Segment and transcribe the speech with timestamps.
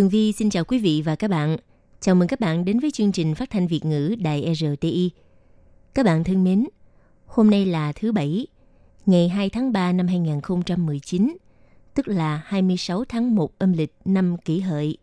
[0.00, 1.56] Tường Vi xin chào quý vị và các bạn.
[2.00, 5.10] Chào mừng các bạn đến với chương trình phát thanh Việt ngữ Đài RTI.
[5.94, 6.66] Các bạn thân mến,
[7.26, 8.46] hôm nay là thứ Bảy,
[9.06, 11.36] ngày 2 tháng 3 năm 2019,
[11.94, 14.96] tức là 26 tháng 1 âm lịch năm kỷ hợi.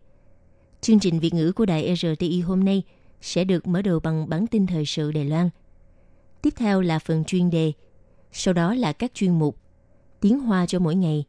[0.81, 2.83] Chương trình Việt ngữ của Đài RTI hôm nay
[3.21, 5.49] sẽ được mở đầu bằng bản tin thời sự Đài Loan.
[6.41, 7.71] Tiếp theo là phần chuyên đề,
[8.31, 9.57] sau đó là các chuyên mục,
[10.21, 11.23] tiếng hoa cho mỗi ngày,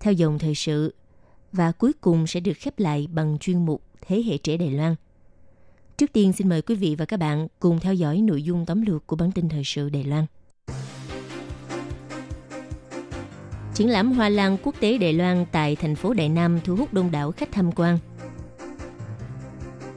[0.00, 0.94] theo dòng thời sự,
[1.56, 4.94] và cuối cùng sẽ được khép lại bằng chuyên mục Thế hệ trẻ Đài Loan.
[5.96, 8.82] Trước tiên, xin mời quý vị và các bạn cùng theo dõi nội dung tóm
[8.82, 10.26] lược của bản tin thời sự Đài Loan.
[13.74, 16.94] Triển lãm Hoa Lan quốc tế Đài Loan tại thành phố Đài Nam thu hút
[16.94, 17.98] đông đảo khách tham quan.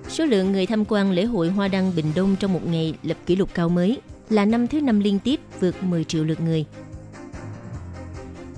[0.10, 3.18] Số lượng người tham quan lễ hội Hoa Đăng Bình Đông trong một ngày lập
[3.26, 6.66] kỷ lục cao mới là năm thứ năm liên tiếp vượt 10 triệu lượt người.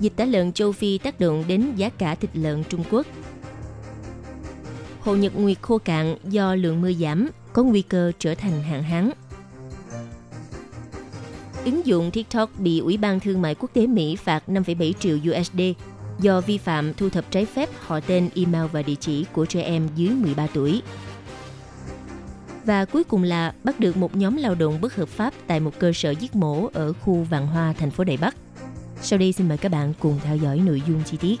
[0.02, 3.06] Dịch tả lợn châu Phi tác động đến giá cả thịt lợn Trung Quốc.
[5.00, 8.82] Hồ Nhật Nguyệt khô cạn do lượng mưa giảm, có nguy cơ trở thành hạn
[8.82, 9.10] hán.
[11.64, 15.60] Ứng dụng TikTok bị Ủy ban Thương mại Quốc tế Mỹ phạt 5,7 triệu USD
[16.20, 19.62] do vi phạm thu thập trái phép họ tên, email và địa chỉ của trẻ
[19.62, 20.82] em dưới 13 tuổi.
[22.64, 25.78] Và cuối cùng là bắt được một nhóm lao động bất hợp pháp tại một
[25.78, 28.36] cơ sở giết mổ ở khu Vạn Hoa, thành phố Đài Bắc.
[29.04, 31.40] Sau đây xin mời các bạn cùng theo dõi nội dung chi tiết.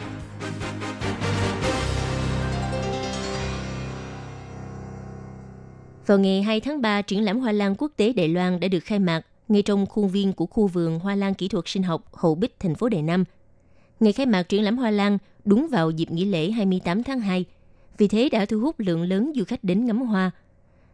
[6.06, 8.84] Vào ngày 2 tháng 3, triển lãm Hoa Lan quốc tế Đài Loan đã được
[8.84, 12.04] khai mạc ngay trong khuôn viên của khu vườn Hoa Lan kỹ thuật sinh học
[12.12, 13.24] Hậu Bích, thành phố Đài Nam.
[14.00, 17.44] Ngày khai mạc triển lãm Hoa Lan đúng vào dịp nghỉ lễ 28 tháng 2,
[17.98, 20.30] vì thế đã thu hút lượng lớn du khách đến ngắm hoa.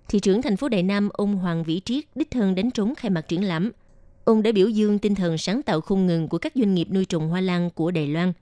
[0.08, 3.10] Thị trưởng thành phố Đài Nam ông Hoàng Vĩ Triết đích thân đánh trống khai
[3.10, 3.70] mạc triển lãm.
[4.28, 7.04] Ông đã biểu dương tinh thần sáng tạo không ngừng của các doanh nghiệp nuôi
[7.04, 8.32] trồng hoa lan của Đài Loan.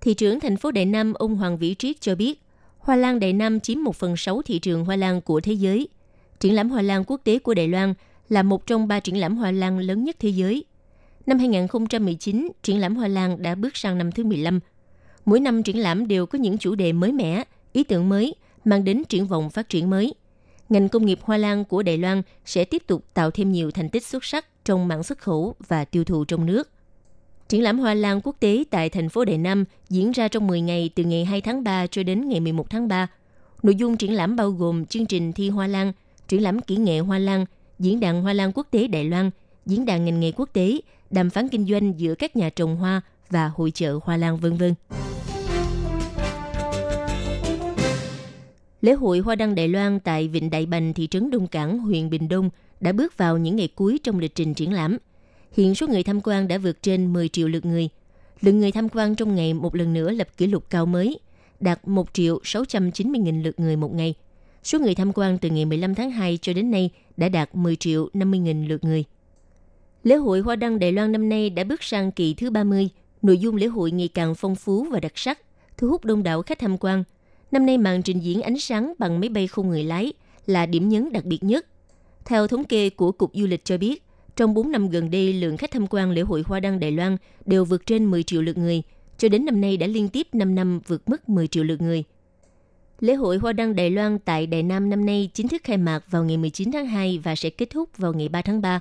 [0.00, 2.42] Thị trưởng thành phố Đài Nam ông Hoàng Vĩ Triết cho biết,
[2.78, 5.88] Hoa lan Đài Nam chiếm 1 phần 6 thị trường hoa lan của thế giới.
[6.40, 7.94] Triển lãm hoa lan quốc tế của Đài Loan
[8.28, 10.64] là một trong ba triển lãm hoa lan lớn nhất thế giới.
[11.26, 14.60] Năm 2019, triển lãm hoa lan đã bước sang năm thứ 15.
[15.24, 18.34] Mỗi năm triển lãm đều có những chủ đề mới mẻ, ý tưởng mới,
[18.64, 20.14] mang đến triển vọng phát triển mới.
[20.68, 23.88] Ngành công nghiệp hoa lan của Đài Loan sẽ tiếp tục tạo thêm nhiều thành
[23.88, 26.70] tích xuất sắc trong mảng xuất khẩu và tiêu thụ trong nước.
[27.48, 30.60] Triển lãm hoa lan quốc tế tại thành phố Đài Nam diễn ra trong 10
[30.60, 33.06] ngày từ ngày 2 tháng 3 cho đến ngày 11 tháng 3.
[33.62, 35.92] Nội dung triển lãm bao gồm chương trình thi hoa lan,
[36.28, 37.46] triển lãm kỹ nghệ hoa lan,
[37.78, 39.30] diễn đàn hoa lan quốc tế Đài Loan,
[39.66, 43.00] diễn đàn ngành nghề quốc tế, đàm phán kinh doanh giữa các nhà trồng hoa
[43.30, 44.74] và hội chợ hoa lan vân vân.
[48.80, 52.10] Lễ hội Hoa đăng Đài Loan tại Vịnh Đại Bành, thị trấn Đông Cảng, huyện
[52.10, 54.98] Bình Đông đã bước vào những ngày cuối trong lịch trình triển lãm.
[55.52, 57.88] Hiện số người tham quan đã vượt trên 10 triệu lượt người.
[58.40, 61.18] Lượng người tham quan trong ngày một lần nữa lập kỷ lục cao mới,
[61.60, 64.14] đạt 1 triệu 690 nghìn lượt người một ngày.
[64.62, 67.76] Số người tham quan từ ngày 15 tháng 2 cho đến nay đã đạt 10
[67.76, 69.04] triệu 50 nghìn lượt người.
[70.02, 72.88] Lễ hội Hoa đăng Đài Loan năm nay đã bước sang kỳ thứ 30.
[73.22, 75.38] Nội dung lễ hội ngày càng phong phú và đặc sắc,
[75.76, 77.04] thu hút đông đảo khách tham quan–
[77.50, 80.12] Năm nay màn trình diễn ánh sáng bằng máy bay không người lái
[80.46, 81.66] là điểm nhấn đặc biệt nhất.
[82.24, 84.04] Theo thống kê của Cục Du lịch cho biết,
[84.36, 87.16] trong 4 năm gần đây, lượng khách tham quan lễ hội Hoa đăng Đài Loan
[87.46, 88.82] đều vượt trên 10 triệu lượt người,
[89.18, 92.04] cho đến năm nay đã liên tiếp 5 năm vượt mức 10 triệu lượt người.
[93.00, 96.10] Lễ hội Hoa đăng Đài Loan tại Đài Nam năm nay chính thức khai mạc
[96.10, 98.80] vào ngày 19 tháng 2 và sẽ kết thúc vào ngày 3 tháng 3.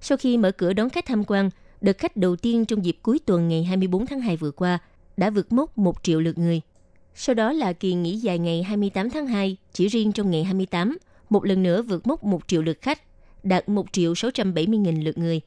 [0.00, 3.18] Sau khi mở cửa đón khách tham quan, đợt khách đầu tiên trong dịp cuối
[3.18, 4.78] tuần ngày 24 tháng 2 vừa qua
[5.16, 6.60] đã vượt mốc 1 triệu lượt người.
[7.14, 10.98] Sau đó là kỳ nghỉ dài ngày 28 tháng 2, chỉ riêng trong ngày 28,
[11.28, 13.02] một lần nữa vượt mốc 1 triệu lượt khách,
[13.42, 15.40] đạt 1 triệu 670.000 lượt người.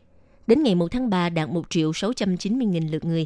[0.47, 3.25] Đến ngày 1 tháng 3 đạt 1 triệu 690.000 lượt người.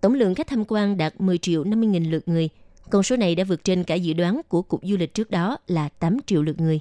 [0.00, 2.48] Tổng lượng khách tham quan đạt 10 triệu 50.000 lượt người.
[2.90, 5.58] Con số này đã vượt trên cả dự đoán của Cục Du lịch trước đó
[5.66, 6.80] là 8 triệu lượt người.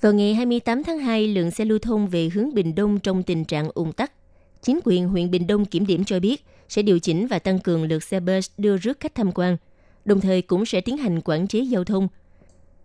[0.00, 3.44] Vào ngày 28 tháng 2, lượng xe lưu thông về hướng Bình Đông trong tình
[3.44, 4.12] trạng ùn tắc.
[4.62, 7.84] Chính quyền huyện Bình Đông kiểm điểm cho biết sẽ điều chỉnh và tăng cường
[7.84, 9.56] lượt xe bus đưa rước khách tham quan,
[10.04, 12.08] đồng thời cũng sẽ tiến hành quản chế giao thông.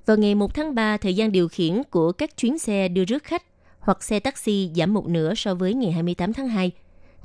[0.10, 3.24] Vào ngày 1 tháng 3, thời gian điều khiển của các chuyến xe đưa rước
[3.24, 3.44] khách
[3.80, 6.72] hoặc xe taxi giảm một nửa so với ngày 28 tháng 2.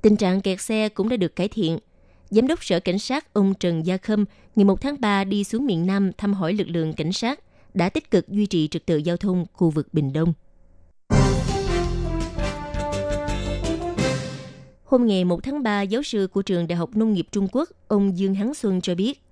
[0.03, 1.79] Tình trạng kẹt xe cũng đã được cải thiện.
[2.31, 4.25] Giám đốc Sở Cảnh sát ông Trần Gia Khâm
[4.57, 7.41] ngày 1 tháng 3 đi xuống miền Nam thăm hỏi lực lượng cảnh sát
[7.75, 10.33] đã tích cực duy trì trật tự giao thông khu vực Bình Đông.
[14.85, 17.69] Hôm ngày 1 tháng 3, giáo sư của trường Đại học Nông nghiệp Trung Quốc,
[17.89, 19.23] ông Dương Hán Xuân cho biết,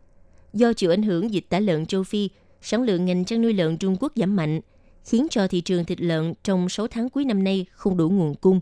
[0.52, 2.28] do chịu ảnh hưởng dịch tả lợn châu Phi,
[2.62, 4.60] sản lượng ngành chăn nuôi lợn Trung Quốc giảm mạnh,
[5.04, 8.34] khiến cho thị trường thịt lợn trong 6 tháng cuối năm nay không đủ nguồn
[8.34, 8.60] cung.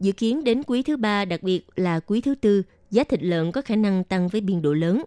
[0.00, 3.52] Dự kiến đến quý thứ ba, đặc biệt là quý thứ tư, giá thịt lợn
[3.52, 5.04] có khả năng tăng với biên độ lớn.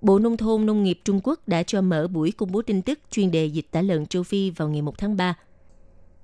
[0.00, 2.98] Bộ Nông thôn Nông nghiệp Trung Quốc đã cho mở buổi công bố tin tức
[3.10, 5.34] chuyên đề dịch tả lợn châu Phi vào ngày 1 tháng 3.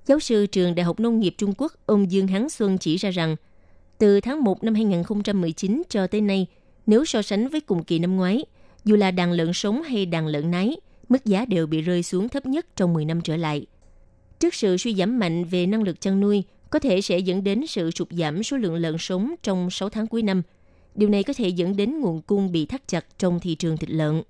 [0.05, 3.09] Giáo sư trường Đại học Nông nghiệp Trung Quốc ông Dương Hán Xuân chỉ ra
[3.09, 3.35] rằng,
[3.97, 6.47] từ tháng 1 năm 2019 cho tới nay,
[6.85, 8.45] nếu so sánh với cùng kỳ năm ngoái,
[8.85, 10.75] dù là đàn lợn sống hay đàn lợn nái,
[11.09, 13.65] mức giá đều bị rơi xuống thấp nhất trong 10 năm trở lại.
[14.39, 17.67] Trước sự suy giảm mạnh về năng lực chăn nuôi, có thể sẽ dẫn đến
[17.67, 20.41] sự sụt giảm số lượng lợn sống trong 6 tháng cuối năm.
[20.95, 23.89] Điều này có thể dẫn đến nguồn cung bị thắt chặt trong thị trường thịt
[23.89, 24.21] lợn.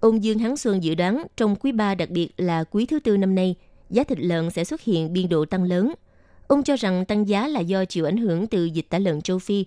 [0.00, 3.16] Ông Dương Hán Xuân dự đoán trong quý 3 đặc biệt là quý thứ tư
[3.16, 3.54] năm nay,
[3.90, 5.92] giá thịt lợn sẽ xuất hiện biên độ tăng lớn.
[6.46, 9.38] Ông cho rằng tăng giá là do chịu ảnh hưởng từ dịch tả lợn châu
[9.38, 9.64] Phi.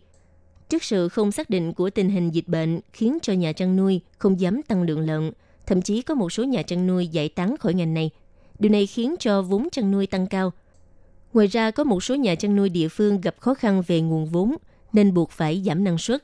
[0.69, 4.01] Trước sự không xác định của tình hình dịch bệnh khiến cho nhà chăn nuôi
[4.17, 5.31] không dám tăng lượng lợn,
[5.65, 8.09] thậm chí có một số nhà chăn nuôi giải tán khỏi ngành này.
[8.59, 10.51] Điều này khiến cho vốn chăn nuôi tăng cao–
[11.35, 14.25] Ngoài ra, có một số nhà chăn nuôi địa phương gặp khó khăn về nguồn
[14.25, 14.55] vốn
[14.93, 16.23] nên buộc phải giảm năng suất.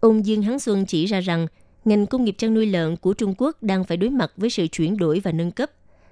[0.00, 1.46] Ông Dương Hán Xuân chỉ ra rằng
[1.84, 4.66] ngành công nghiệp chăn nuôi lợn của Trung Quốc đang phải đối mặt với sự
[4.66, 5.70] chuyển đổi và nâng cấp,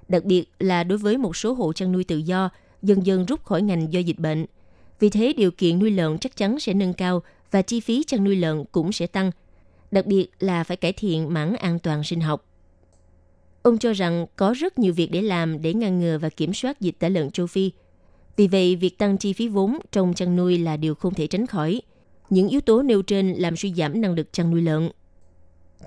[0.08, 2.50] đặc biệt là đối với một số hộ chăn nuôi tự do
[2.82, 4.46] dần dần rút khỏi ngành do dịch bệnh.
[5.00, 8.24] Vì thế, điều kiện nuôi lợn chắc chắn sẽ nâng cao và chi phí chăn
[8.24, 9.30] nuôi lợn cũng sẽ tăng,
[9.92, 12.46] đặc biệt là phải cải thiện mảng an toàn sinh học.
[13.62, 16.80] Ông cho rằng có rất nhiều việc để làm để ngăn ngừa và kiểm soát
[16.80, 17.70] dịch tả lợn châu Phi–
[18.36, 21.46] vì vậy, việc tăng chi phí vốn trong chăn nuôi là điều không thể tránh
[21.46, 21.82] khỏi.
[22.30, 24.90] Những yếu tố nêu trên làm suy giảm năng lực chăn nuôi lợn.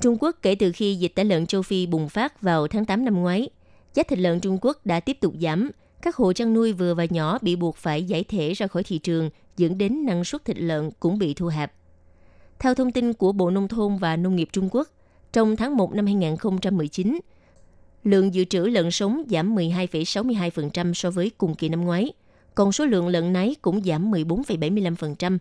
[0.02, 3.06] Trung Quốc kể từ khi dịch tả lợn châu Phi bùng phát vào tháng 8
[3.06, 3.50] năm ngoái,
[3.94, 5.72] giá thịt lợn Trung Quốc đã tiếp tục giảm.
[6.02, 8.98] Các hộ chăn nuôi vừa và nhỏ bị buộc phải giải thể ra khỏi thị
[8.98, 11.72] trường, dẫn đến năng suất thịt lợn cũng bị thu hẹp.
[12.60, 14.88] Theo thông tin của Bộ Nông thôn và Nông nghiệp Trung Quốc,
[15.34, 17.20] trong tháng 1 năm 2019,
[18.04, 22.12] lượng dự trữ lợn sống giảm 12,62% so với cùng kỳ năm ngoái–
[22.56, 25.38] còn số lượng lợn nái cũng giảm 14,75%.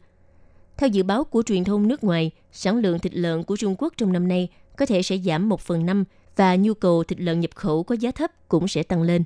[0.76, 3.92] Theo dự báo của truyền thông nước ngoài, sản lượng thịt lợn của Trung Quốc
[3.96, 6.04] trong năm nay có thể sẽ giảm 1 phần 5
[6.36, 9.24] và nhu cầu thịt lợn nhập khẩu có giá thấp cũng sẽ tăng lên.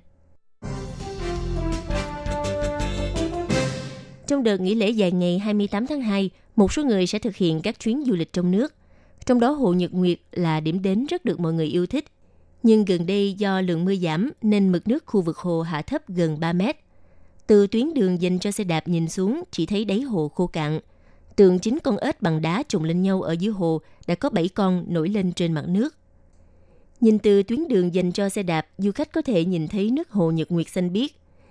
[4.27, 7.61] Trong đợt nghỉ lễ dài ngày 28 tháng 2, một số người sẽ thực hiện
[7.63, 8.75] các chuyến du lịch trong nước.
[9.27, 12.05] Trong đó Hồ Nhật Nguyệt là điểm đến rất được mọi người yêu thích.
[12.63, 16.09] Nhưng gần đây do lượng mưa giảm nên mực nước khu vực hồ hạ thấp
[16.09, 16.77] gần 3 mét.
[17.47, 20.81] Từ tuyến đường dành cho xe đạp nhìn xuống chỉ thấy đáy hồ khô cạn.
[21.37, 24.49] Tượng chính con ếch bằng đá trùng lên nhau ở dưới hồ đã có 7
[24.49, 25.95] con nổi lên trên mặt nước.
[27.01, 30.11] Nhìn từ tuyến đường dành cho xe đạp, du khách có thể nhìn thấy nước
[30.11, 31.11] hồ Nhật Nguyệt xanh biếc.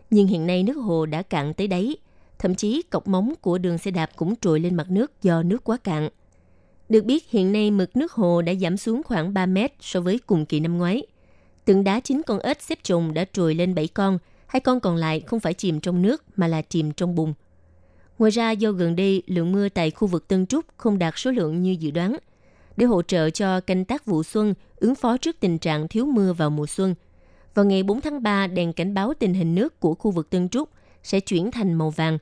[0.09, 1.95] Nhưng hiện nay nước hồ đã cạn tới đáy.
[2.39, 5.63] Thậm chí cọc móng của đường xe đạp cũng trồi lên mặt nước do nước
[5.63, 6.09] quá cạn.
[6.89, 10.19] Được biết hiện nay mực nước hồ đã giảm xuống khoảng 3 mét so với
[10.27, 11.01] cùng kỳ năm ngoái.
[11.65, 14.17] Tượng đá chín con ếch xếp chồng đã trồi lên 7 con–
[14.47, 17.33] hai con còn lại không phải chìm trong nước mà là chìm trong bùn.
[18.19, 21.31] Ngoài ra, do gần đây lượng mưa tại khu vực Tân Trúc không đạt số
[21.31, 22.17] lượng như dự đoán,
[22.77, 26.33] để hỗ trợ cho canh tác vụ xuân ứng phó trước tình trạng thiếu mưa
[26.33, 26.95] vào mùa xuân.
[27.53, 30.49] Vào ngày 4 tháng 3, đèn cảnh báo tình hình nước của khu vực Tân
[30.49, 30.69] Trúc
[31.03, 32.17] sẽ chuyển thành màu vàng.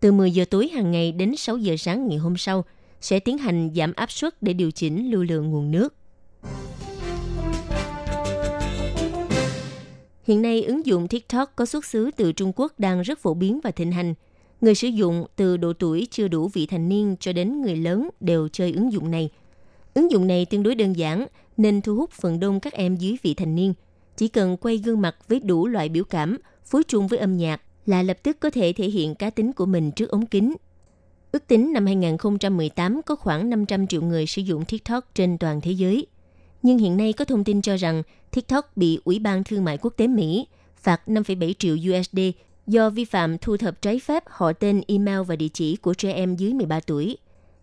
[0.00, 2.64] Từ 10 giờ tối hàng ngày đến 6 giờ sáng ngày hôm sau,
[3.00, 5.94] sẽ tiến hành giảm áp suất để điều chỉnh lưu lượng nguồn nước.
[10.24, 13.60] Hiện nay, ứng dụng TikTok có xuất xứ từ Trung Quốc đang rất phổ biến
[13.64, 14.14] và thịnh hành.
[14.60, 18.08] Người sử dụng từ độ tuổi chưa đủ vị thành niên cho đến người lớn
[18.20, 19.30] đều chơi ứng dụng này.
[19.94, 21.26] Ứng dụng này tương đối đơn giản
[21.56, 23.74] nên thu hút phần đông các em dưới vị thành niên.
[24.16, 27.60] Chỉ cần quay gương mặt với đủ loại biểu cảm, phối chung với âm nhạc
[27.88, 30.54] là lập tức có thể thể hiện cá tính của mình trước ống kính.
[31.32, 35.72] Ước tính năm 2018 có khoảng 500 triệu người sử dụng TikTok trên toàn thế
[35.72, 36.06] giới–
[36.62, 39.94] nhưng hiện nay có thông tin cho rằng TikTok bị Ủy ban Thương mại Quốc
[39.96, 42.18] tế Mỹ phạt 5,7 triệu USD
[42.66, 46.12] do vi phạm thu thập trái phép họ tên email và địa chỉ của trẻ
[46.12, 47.16] em dưới 13 tuổi.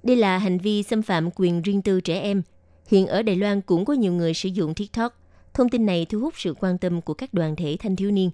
[0.03, 2.41] Đây là hành vi xâm phạm quyền riêng tư trẻ em.
[2.87, 5.19] Hiện ở Đài Loan cũng có nhiều người sử dụng TikTok.
[5.53, 8.29] Thông tin này thu hút sự quan tâm của các đoàn thể thanh thiếu niên.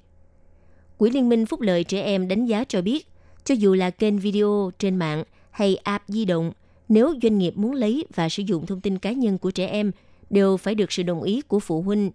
[1.02, 3.08] Quỹ Liên minh Phúc lợi trẻ em đánh giá cho biết,
[3.44, 6.52] cho dù là kênh video trên mạng hay app di động,
[6.90, 9.92] nếu doanh nghiệp muốn lấy và sử dụng thông tin cá nhân của trẻ em–
[10.32, 12.12] đều phải được sự đồng ý của phụ huynh.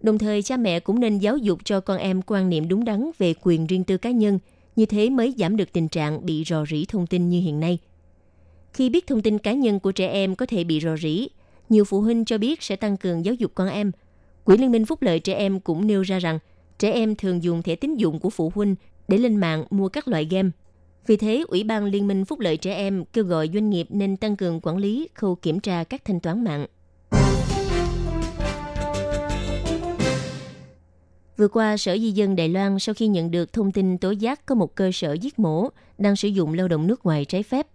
[0.00, 3.10] Đồng thời, cha mẹ cũng nên giáo dục cho con em quan niệm đúng đắn
[3.18, 4.38] về quyền riêng tư cá nhân,
[4.76, 7.78] như thế mới giảm được tình trạng bị rò rỉ thông tin như hiện nay.
[8.72, 11.28] Khi biết thông tin cá nhân của trẻ em có thể bị rò rỉ,
[11.68, 13.92] nhiều phụ huynh cho biết sẽ tăng cường giáo dục con em.
[14.44, 16.38] Quỹ Liên minh Phúc lợi trẻ em cũng nêu ra rằng
[16.80, 18.74] trẻ em thường dùng thẻ tín dụng của phụ huynh
[19.08, 20.50] để lên mạng mua các loại game.
[21.06, 24.16] Vì thế, Ủy ban Liên minh Phúc lợi trẻ em kêu gọi doanh nghiệp nên
[24.16, 26.66] tăng cường quản lý khâu kiểm tra các thanh toán mạng.
[31.36, 34.46] Vừa qua, Sở Di dân Đài Loan sau khi nhận được thông tin tố giác
[34.46, 35.68] có một cơ sở giết mổ
[35.98, 37.66] đang sử dụng lao động nước ngoài trái phép,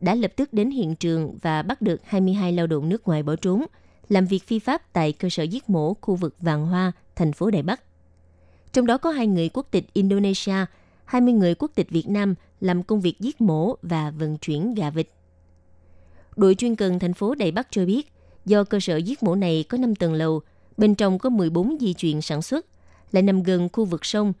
[0.00, 3.36] đã lập tức đến hiện trường và bắt được 22 lao động nước ngoài bỏ
[3.36, 3.64] trốn,
[4.08, 7.50] làm việc phi pháp tại cơ sở giết mổ khu vực Vàng Hoa, thành phố
[7.50, 7.80] Đài Bắc.
[8.72, 10.54] Trong đó có hai người quốc tịch Indonesia,
[11.04, 14.90] 20 người quốc tịch Việt Nam làm công việc giết mổ và vận chuyển gà
[14.90, 15.08] vịt.
[16.36, 18.12] Đội chuyên cần thành phố Đài Bắc cho biết,
[18.46, 20.40] do cơ sở giết mổ này có 5 tầng lầu,
[20.76, 22.66] bên trong có 14 di chuyển sản xuất,
[23.12, 24.32] lại nằm gần khu vực sông,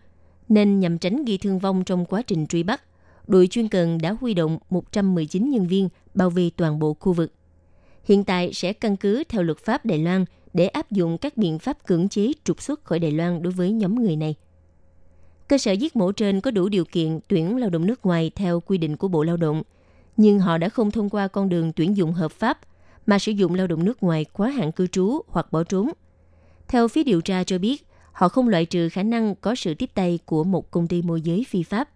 [0.48, 2.82] nên nhằm tránh gây thương vong trong quá trình truy bắt,
[3.26, 7.32] đội chuyên cần đã huy động 119 nhân viên bảo vệ toàn bộ khu vực.
[8.04, 11.58] Hiện tại sẽ căn cứ theo luật pháp Đài Loan để áp dụng các biện
[11.58, 14.34] pháp cưỡng chế trục xuất khỏi Đài Loan đối với nhóm người này.
[15.48, 18.60] Cơ sở giết mổ trên có đủ điều kiện tuyển lao động nước ngoài theo
[18.60, 19.62] quy định của Bộ Lao động,
[20.16, 22.58] nhưng họ đã không thông qua con đường tuyển dụng hợp pháp
[23.06, 25.90] mà sử dụng lao động nước ngoài quá hạn cư trú hoặc bỏ trốn.
[26.68, 29.90] Theo phía điều tra cho biết, họ không loại trừ khả năng có sự tiếp
[29.94, 31.88] tay của một công ty môi giới phi pháp.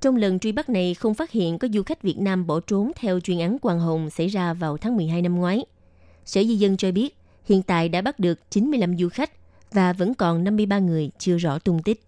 [0.00, 2.92] Trong lần truy bắt này không phát hiện có du khách Việt Nam bỏ trốn
[2.96, 5.64] theo chuyên án Quang Hồng xảy ra vào tháng 12 năm ngoái.
[6.24, 7.16] Sở Di dân cho biết
[7.46, 9.30] hiện tại đã bắt được 95 du khách
[9.72, 12.00] và vẫn còn 53 người chưa rõ tung tích.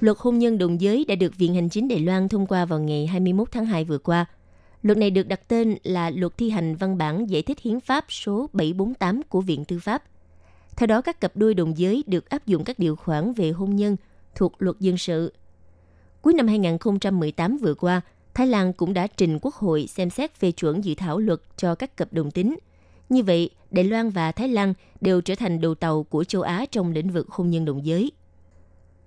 [0.00, 2.78] Luật hôn nhân đồng giới đã được Viện Hành chính Đài Loan thông qua vào
[2.78, 4.26] ngày 21 tháng 2 vừa qua–
[4.82, 8.04] Luật này được đặt tên là Luật thi hành văn bản giải thích hiến pháp
[8.08, 10.02] số 748 của Viện Tư pháp.
[10.76, 13.76] Theo đó, các cặp đôi đồng giới được áp dụng các điều khoản về hôn
[13.76, 13.96] nhân
[14.34, 15.32] thuộc luật dân sự.
[16.22, 18.00] Cuối năm 2018 vừa qua,
[18.38, 21.74] Thái Lan cũng đã trình Quốc hội xem xét phê chuẩn dự thảo luật cho
[21.74, 22.56] các cặp đồng tính.
[23.08, 26.64] Như vậy, Đài Loan và Thái Lan đều trở thành đầu tàu của châu Á
[26.70, 28.12] trong lĩnh vực hôn nhân đồng giới.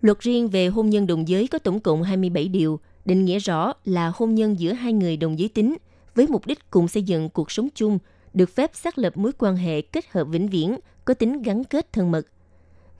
[0.02, 3.74] Luật riêng về hôn nhân đồng giới có tổng cộng 27 điều– định nghĩa rõ
[3.86, 5.76] là hôn nhân giữa hai người đồng giới tính
[6.16, 8.00] với mục đích cùng xây dựng cuộc sống chung,
[8.34, 11.94] được phép xác lập mối quan hệ kết hợp vĩnh viễn, có tính gắn kết
[11.94, 12.28] thân mật.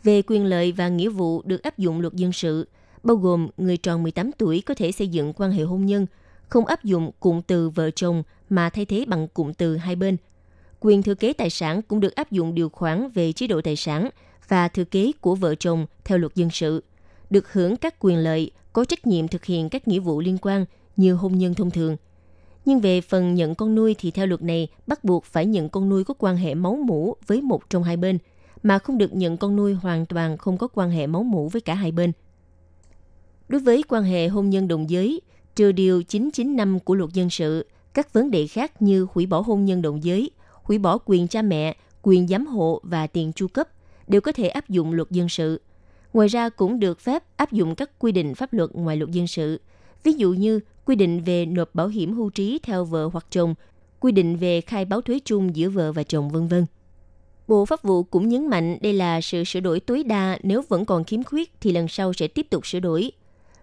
[0.04, 2.68] Về quyền lợi và nghĩa vụ được áp dụng luật dân sự,
[3.04, 6.06] bao gồm người tròn 18 tuổi có thể xây dựng quan hệ hôn nhân,
[6.52, 10.18] không áp dụng cụm từ vợ chồng mà thay thế bằng cụm từ hai bên.
[10.80, 13.76] Quyền thừa kế tài sản cũng được áp dụng điều khoản về chế độ tài
[13.76, 14.10] sản
[14.48, 16.84] và thừa kế của vợ chồng theo luật dân sự,
[17.30, 20.66] được hưởng các quyền lợi có trách nhiệm thực hiện các nghĩa vụ liên quan
[20.98, 21.98] như hôn nhân thông thường.
[22.66, 25.90] Nhưng về phần nhận con nuôi thì theo luật này bắt buộc phải nhận con
[25.90, 28.18] nuôi có quan hệ máu mủ với một trong hai bên,
[28.64, 31.62] mà không được nhận con nuôi hoàn toàn không có quan hệ máu mủ với
[31.62, 32.12] cả hai bên.
[33.48, 35.22] Đối với quan hệ hôn nhân đồng giới,
[35.56, 39.66] trừ điều 995 của luật dân sự, các vấn đề khác như hủy bỏ hôn
[39.66, 40.32] nhân đồng giới,
[40.64, 43.68] hủy bỏ quyền cha mẹ, quyền giám hộ và tiền chu cấp
[44.08, 45.62] đều có thể áp dụng luật dân sự–
[46.14, 49.28] Ngoài ra cũng được phép áp dụng các quy định pháp luật ngoài luật dân
[49.28, 49.62] sự,
[50.04, 53.56] ví dụ như quy định về nộp bảo hiểm hưu trí theo vợ hoặc chồng,
[54.00, 56.66] quy định về khai báo thuế chung giữa vợ và chồng vân vân.
[57.48, 60.86] Bộ Pháp vụ cũng nhấn mạnh đây là sự sửa đổi tối đa nếu vẫn
[60.86, 63.12] còn khiếm khuyết thì lần sau sẽ tiếp tục sửa đổi.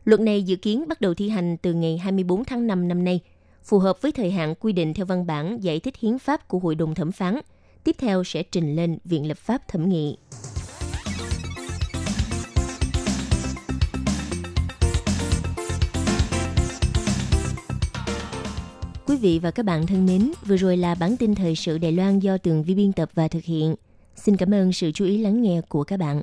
[0.09, 3.21] Luật này dự kiến bắt đầu thi hành từ ngày 24 tháng 5 năm nay,
[3.65, 6.59] phù hợp với thời hạn quy định theo văn bản giải thích hiến pháp của
[6.59, 7.41] Hội đồng thẩm phán.
[7.85, 10.17] Tiếp theo sẽ trình lên Viện lập pháp thẩm nghị.
[19.07, 21.93] Quý vị và các bạn thân mến, vừa rồi là bản tin thời sự Đài
[21.93, 23.75] Loan do Tường Vi biên tập và thực hiện.
[24.17, 26.23] Xin cảm ơn sự chú ý lắng nghe của các bạn.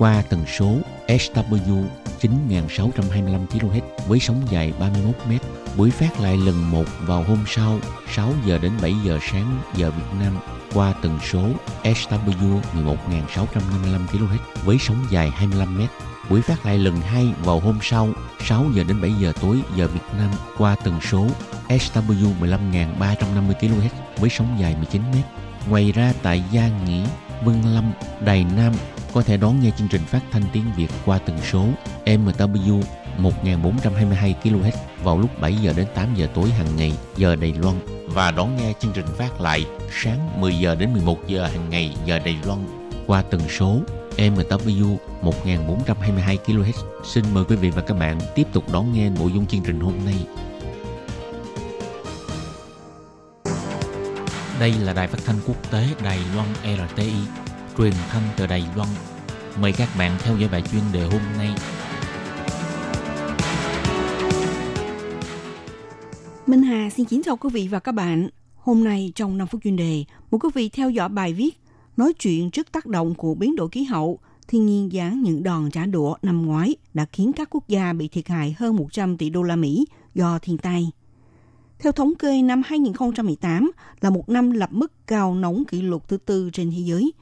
[0.00, 0.76] qua tần số
[1.08, 1.84] SW
[2.20, 5.32] 9625 kHz với sóng dài 31 m.
[5.76, 7.78] Buổi phát lại lần một vào hôm sau
[8.14, 10.38] 6 giờ đến 7 giờ sáng giờ Việt Nam
[10.74, 11.42] qua tần số
[11.84, 15.82] SW 11655 kHz với sóng dài 25 m.
[16.30, 18.08] Buổi phát lại lần hai vào hôm sau
[18.44, 21.26] 6 giờ đến 7 giờ tối giờ Việt Nam qua tần số
[21.68, 25.16] SW 15350 kHz với sóng dài 19 m.
[25.70, 27.06] Ngoài ra tại Gia Nghĩa,
[27.44, 28.72] Vân Lâm, Đài Nam
[29.12, 31.66] có thể đón nghe chương trình phát thanh tiếng Việt qua tần số
[32.04, 32.82] MW
[33.18, 37.76] 1422 kHz vào lúc 7 giờ đến 8 giờ tối hàng ngày, giờ Đài Loan
[38.06, 39.66] và đón nghe chương trình phát lại
[40.02, 42.58] sáng 10 giờ đến 11 giờ hàng ngày, giờ Đài Loan
[43.06, 43.80] qua tần số
[44.16, 46.72] MW 1422 kHz.
[47.04, 49.80] Xin mời quý vị và các bạn tiếp tục đón nghe nội dung chương trình
[49.80, 50.14] hôm nay.
[54.60, 56.48] Đây là đài phát thanh quốc tế Đài Loan
[56.88, 57.49] RTI
[57.80, 58.88] truyền thanh từ Đài Loan.
[59.60, 61.48] Mời các bạn theo dõi bài chuyên đề hôm nay.
[66.46, 68.28] Minh Hà xin kính chào quý vị và các bạn.
[68.56, 71.60] Hôm nay trong 5 phút chuyên đề, mời quý vị theo dõi bài viết
[71.96, 74.18] nói chuyện trước tác động của biến đổi khí hậu,
[74.48, 78.08] thiên nhiên giáng những đòn trả đũa năm ngoái đã khiến các quốc gia bị
[78.08, 80.90] thiệt hại hơn 100 tỷ đô la Mỹ do thiên tai.
[81.78, 83.70] Theo thống kê, năm 2018
[84.00, 87.12] là một năm lập mức cao nóng kỷ lục thứ tư trên thế giới.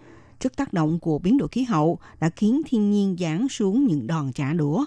[0.40, 4.07] Trước tác động của biến đổi khí hậu đã khiến thiên nhiên giáng xuống những
[4.07, 4.85] đòn trả đũa.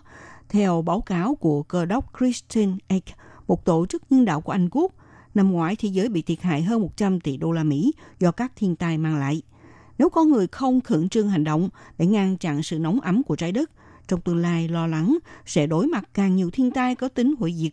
[0.50, 3.03] Theo báo cáo của cơ đốc Christian Egg,
[3.48, 4.91] một tổ chức nhân đạo của Anh Quốc,
[5.34, 8.51] năm ngoái thế giới bị thiệt hại hơn 100 tỷ đô la Mỹ do các
[8.55, 9.41] thiên tai mang lại.
[9.98, 13.36] Nếu con người không khẩn trương hành động để ngăn chặn sự nóng ấm của
[13.36, 13.72] trái đất,
[14.08, 17.53] trong tương lai lo lắng sẽ đối mặt càng nhiều thiên tai có tính hủy
[17.53, 17.72] diệt.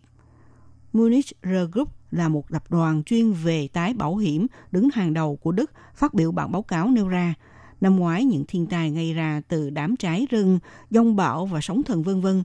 [0.93, 5.37] Munich R Group là một tập đoàn chuyên về tái bảo hiểm đứng hàng đầu
[5.37, 7.35] của Đức phát biểu bản báo cáo nêu ra
[7.81, 10.59] năm ngoái những thiên tai gây ra từ đám cháy rừng,
[10.91, 12.43] dông bão và sóng thần vân vân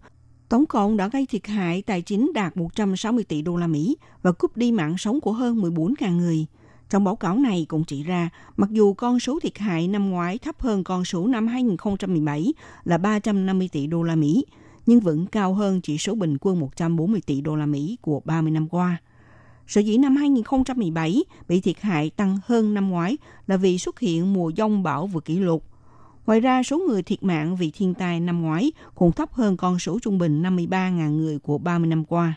[0.54, 4.32] tổng cộng đã gây thiệt hại tài chính đạt 160 tỷ đô la Mỹ và
[4.32, 6.46] cướp đi mạng sống của hơn 14.000 người.
[6.90, 10.38] Trong báo cáo này cũng chỉ ra, mặc dù con số thiệt hại năm ngoái
[10.38, 14.46] thấp hơn con số năm 2017 là 350 tỷ đô la Mỹ,
[14.86, 18.52] nhưng vẫn cao hơn chỉ số bình quân 140 tỷ đô la Mỹ của 30
[18.52, 18.98] năm qua.
[19.68, 23.18] Sở dĩ năm 2017 bị thiệt hại tăng hơn năm ngoái
[23.48, 25.64] là vì xuất hiện mùa dông bão vượt kỷ lục.
[26.26, 29.80] Ngoài ra, số người thiệt mạng vì thiên tai năm ngoái cũng thấp hơn con
[29.80, 32.34] số trung bình 53.000 người của 30 năm qua.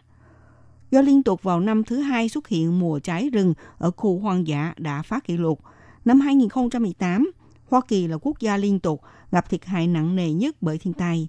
[0.90, 4.46] Do liên tục vào năm thứ hai xuất hiện mùa cháy rừng ở khu hoang
[4.46, 5.60] dã đã phá kỷ lục,
[6.04, 7.30] năm 2018,
[7.68, 10.92] Hoa Kỳ là quốc gia liên tục gặp thiệt hại nặng nề nhất bởi thiên
[10.92, 11.28] tai.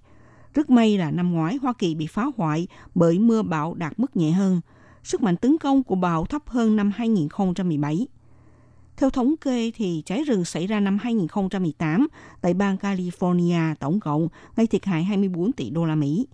[0.53, 4.15] Rất may là năm ngoái Hoa Kỳ bị phá hoại bởi mưa bão đạt mức
[4.15, 4.61] nhẹ hơn.
[5.07, 8.07] Sức mạnh tấn công của bão thấp hơn năm 2017.
[8.97, 12.07] Theo thống kê thì cháy rừng xảy ra năm 2018
[12.41, 16.27] tại bang California tổng cộng gây thiệt hại 24 tỷ đô la Mỹ.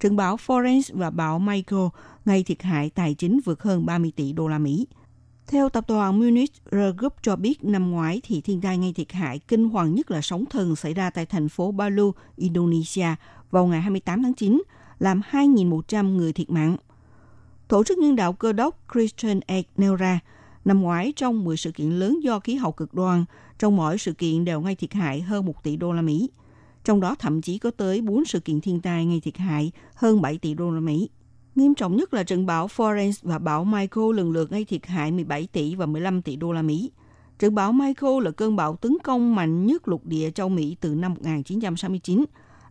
[0.00, 1.82] Trận bão Florence và bão Michael
[2.24, 4.86] gây thiệt hại tài chính vượt hơn 30 tỷ đô la Mỹ.
[5.46, 9.12] Theo tập đoàn Munich R Group cho biết năm ngoái thì thiên tai gây thiệt
[9.12, 13.08] hại kinh hoàng nhất là sóng thần xảy ra tại thành phố Palu, Indonesia
[13.50, 14.62] vào ngày 28 tháng 9,
[14.98, 16.76] làm 2.100 người thiệt mạng.
[17.68, 20.20] Tổ chức nhân đạo cơ đốc Christian Aid nêu ra,
[20.64, 23.24] năm ngoái trong 10 sự kiện lớn do khí hậu cực đoan,
[23.58, 26.30] trong mỗi sự kiện đều gây thiệt hại hơn 1 tỷ đô la Mỹ.
[26.84, 30.22] Trong đó thậm chí có tới 4 sự kiện thiên tai gây thiệt hại hơn
[30.22, 31.08] 7 tỷ đô la Mỹ.
[31.54, 35.12] Nghiêm trọng nhất là trận bão Florence và bão Michael lần lượt gây thiệt hại
[35.12, 36.90] 17 tỷ và 15 tỷ đô la Mỹ.
[37.38, 40.94] Trận bão Michael là cơn bão tấn công mạnh nhất lục địa châu Mỹ từ
[40.94, 42.24] năm 1969,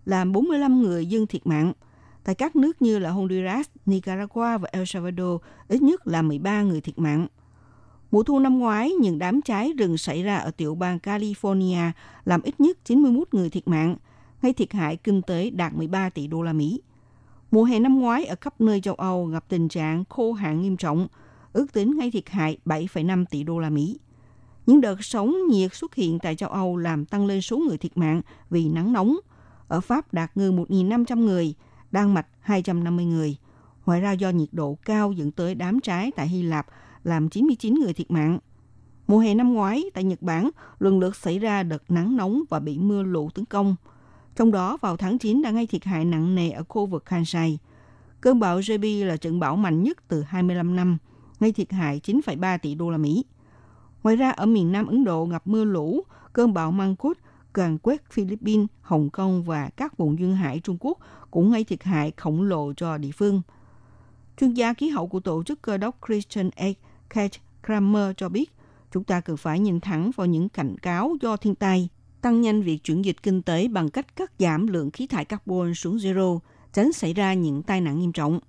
[0.06, 1.74] làm 45 người dân thiệt mạng.
[2.24, 6.82] Tại các nước như là Honduras, Nicaragua và El Salvador, ít nhất là 13 người
[6.82, 7.28] thiệt mạng.
[8.12, 11.92] Mùa thu năm ngoái, những đám cháy rừng xảy ra ở tiểu bang California
[12.26, 13.96] làm ít nhất 91 người thiệt mạng,
[14.42, 16.82] gây thiệt hại kinh tế đạt 13 tỷ đô la Mỹ.
[17.52, 20.78] Mùa hè năm ngoái ở khắp nơi châu Âu gặp tình trạng khô hạn nghiêm
[20.78, 21.08] trọng,
[21.54, 24.00] ước tính gây thiệt hại 7,5 tỷ đô la Mỹ.
[24.66, 27.98] Những đợt sóng nhiệt xuất hiện tại châu Âu làm tăng lên số người thiệt
[27.98, 29.18] mạng vì nắng nóng.
[29.68, 31.56] Ở Pháp đạt ngư 1.500 người,
[31.94, 33.38] Đan Mạch 250 người.
[33.86, 36.66] Ngoài ra do nhiệt độ cao dẫn tới đám cháy tại Hy Lạp
[37.04, 38.40] làm 99 người thiệt mạng.
[39.08, 42.60] Mùa hè năm ngoái, tại Nhật Bản, lần lượt xảy ra đợt nắng nóng và
[42.60, 43.76] bị mưa lũ tấn công.
[44.36, 47.60] Trong đó, vào tháng 9 đã gây thiệt hại nặng nề ở khu vực Kansai.
[48.22, 50.98] Cơn bão JB là trận bão mạnh nhất từ 25 năm,
[51.40, 53.26] gây thiệt hại 9,3 tỷ đô la Mỹ.
[54.04, 56.02] Ngoài ra, ở miền Nam Ấn Độ gặp mưa lũ,
[56.34, 57.18] cơn bão Mangkut
[57.54, 60.98] càng quét Philippines, Hồng Kông và các vùng duyên hải Trung Quốc
[61.32, 63.42] cũng gây thiệt hại khổng lồ cho địa phương.
[64.38, 66.76] Chuyên gia khí hậu của tổ chức cơ đốc Christian Aid
[67.10, 68.52] Kate Kramer cho biết,
[68.92, 71.90] chúng ta cần phải nhìn thẳng vào những cảnh cáo do thiên tai,
[72.22, 75.74] tăng nhanh việc chuyển dịch kinh tế bằng cách cắt giảm lượng khí thải carbon
[75.74, 76.40] xuống zero,
[76.74, 78.40] tránh xảy ra những tai nạn nghiêm trọng.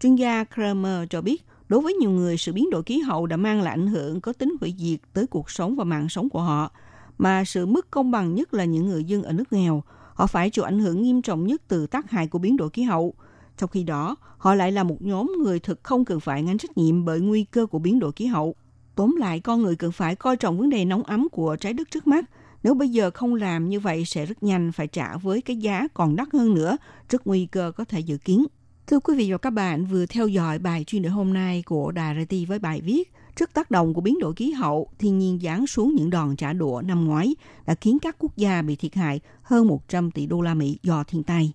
[0.00, 3.36] Chuyên gia Kramer cho biết, đối với nhiều người, sự biến đổi khí hậu đã
[3.36, 6.40] mang lại ảnh hưởng có tính hủy diệt tới cuộc sống và mạng sống của
[6.40, 6.70] họ,
[7.18, 9.82] mà sự mất công bằng nhất là những người dân ở nước nghèo.
[10.14, 12.82] Họ phải chịu ảnh hưởng nghiêm trọng nhất từ tác hại của biến đổi khí
[12.82, 13.14] hậu.
[13.56, 16.78] Trong khi đó, họ lại là một nhóm người thực không cần phải gánh trách
[16.78, 18.54] nhiệm bởi nguy cơ của biến đổi khí hậu.
[18.94, 21.90] Tóm lại, con người cần phải coi trọng vấn đề nóng ấm của trái đất
[21.90, 22.24] trước mắt.
[22.62, 25.88] Nếu bây giờ không làm như vậy sẽ rất nhanh phải trả với cái giá
[25.94, 26.76] còn đắt hơn nữa,
[27.08, 28.44] rất nguy cơ có thể dự kiến.
[28.86, 31.92] Thưa quý vị và các bạn, vừa theo dõi bài chuyên đề hôm nay của
[31.92, 35.38] Đài RT với bài viết Trước tác động của biến đổi khí hậu, thiên nhiên
[35.42, 37.34] giáng xuống những đòn trả đũa năm ngoái
[37.66, 41.04] đã khiến các quốc gia bị thiệt hại hơn 100 tỷ đô la Mỹ do
[41.04, 41.52] thiên tai.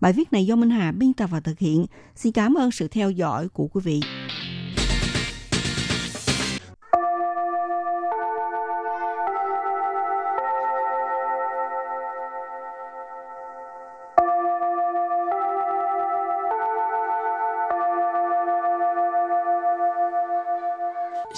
[0.00, 1.86] Bài viết này do Minh Hà biên tập và thực hiện.
[2.16, 4.00] Xin cảm ơn sự theo dõi của quý vị.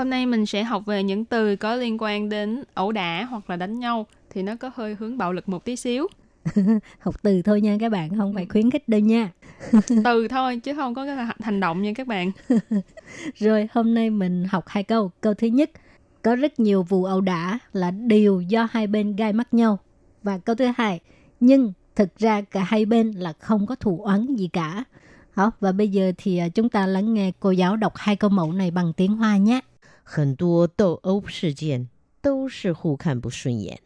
[0.00, 3.50] Hôm nay mình sẽ học về những từ có liên quan đến ẩu đả hoặc
[3.50, 6.06] là đánh nhau thì nó có hơi hướng bạo lực một tí xíu.
[6.98, 9.30] học từ thôi nha các bạn, không phải khuyến khích đâu nha.
[10.04, 12.30] từ thôi chứ không có cái hành động nha các bạn.
[13.36, 15.10] Rồi hôm nay mình học hai câu.
[15.20, 15.70] Câu thứ nhất,
[16.22, 19.78] có rất nhiều vụ ẩu đả là đều do hai bên gai mắt nhau.
[20.22, 21.00] Và câu thứ hai,
[21.40, 24.84] nhưng thực ra cả hai bên là không có thù oán gì cả.
[25.36, 28.30] Đó, và bây giờ thì à, chúng ta lắng nghe cô giáo đọc hai câu
[28.30, 29.60] mẫu này bằng tiếng Hoa nhé.
[30.09, 31.89] 很多斗殴事件
[32.21, 33.79] 都是互看不顺眼，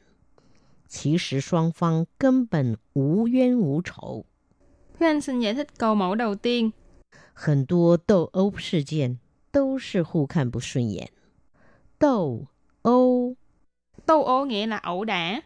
[0.87, 4.25] 其实双方根本无冤无仇。
[4.97, 6.73] Thế anh xin giải thích câu mẫu đầu tiên.
[7.33, 9.19] 很多斗殴事件
[9.51, 11.09] 都是互看不顺眼。
[11.97, 12.47] 斗
[12.81, 13.35] 殴
[14.05, 15.41] Tô ố nghĩa là ẩu đả.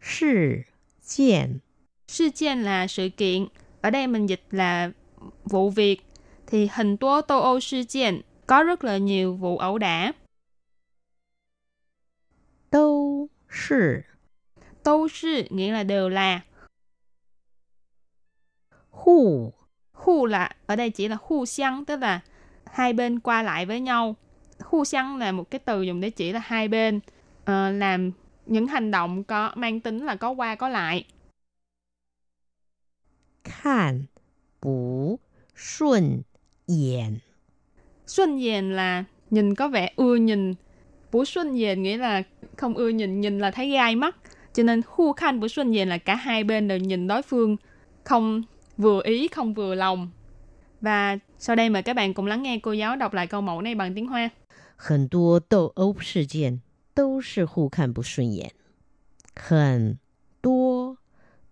[0.00, 0.66] 事
[1.02, 1.60] 件
[2.08, 3.48] Sự kiện là sự kiện.
[3.80, 4.92] Ở đây mình dịch là
[5.44, 6.02] vụ việc.
[6.51, 10.11] thì hình tố Tô Âu sư kiện có rất là nhiều vụ ẩu đả.
[12.69, 14.01] Tô sư
[14.83, 16.41] Tô sư nghĩa là đều là.
[18.89, 19.53] Hù
[19.93, 22.19] Hù là, ở đây chỉ là hù xiang, tức là
[22.65, 24.15] hai bên qua lại với nhau.
[24.59, 26.97] Hù xiang là một cái từ dùng để chỉ là hai bên
[27.41, 28.11] uh, làm
[28.45, 31.05] những hành động có mang tính là có qua có lại.
[33.43, 34.05] Khan
[34.61, 35.19] bù
[35.55, 36.21] xuân
[36.70, 37.18] 眼。
[38.06, 40.54] Xuân dền là nhìn có vẻ ưa nhìn.
[41.12, 42.22] Bú xuân dền nghĩa là
[42.56, 44.16] không ưa nhìn, nhìn là thấy gai mắt.
[44.54, 47.56] Cho nên hu khanh bú xuân dền là cả hai bên đều nhìn đối phương
[48.04, 48.42] không
[48.76, 50.10] vừa ý, không vừa lòng.
[50.80, 53.62] Và sau đây mời các bạn cùng lắng nghe cô giáo đọc lại câu mẫu
[53.62, 54.30] này bằng tiếng Hoa.
[54.76, 56.60] 很多斗殴事件
[56.94, 58.52] 都是互看不顺眼。
[59.34, 59.98] 很
[60.42, 60.98] 多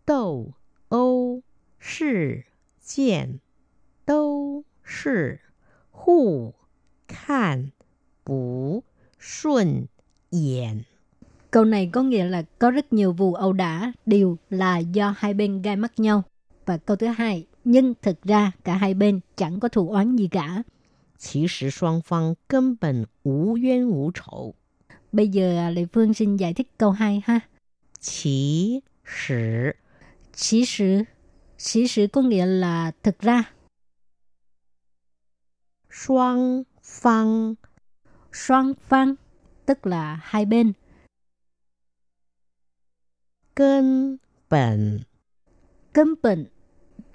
[0.05, 0.53] 斗
[0.89, 1.43] 殴
[1.79, 2.45] 事
[2.81, 3.41] 件
[4.05, 5.41] 都 是
[5.91, 6.55] 互
[7.07, 7.73] 看
[8.25, 8.83] 不
[9.19, 9.89] 顺
[10.31, 10.85] 眼。
[11.51, 15.35] Câu này có nghĩa là có rất nhiều vụ ẩu đả đều là do hai
[15.35, 16.23] bên gai mắt nhau.
[16.67, 20.29] Và câu thứ hai, nhưng thực ra cả hai bên chẳng có thù oán gì
[20.29, 20.65] cả.
[21.17, 24.55] 其实双方根本无冤无仇。
[25.13, 27.41] Bây giờ à, Lệ Phương xin giải thích câu 2 ha.
[28.01, 29.77] 其实
[30.37, 31.03] Chỉ sử,
[31.59, 33.45] chỉ sử có nghĩa là thực ra.
[35.92, 37.56] Xoang phăng
[38.34, 39.16] Xoang phăng
[39.66, 40.74] tức là hai bên.
[43.56, 44.18] Cân
[44.50, 45.00] bản
[45.94, 46.46] Cân bản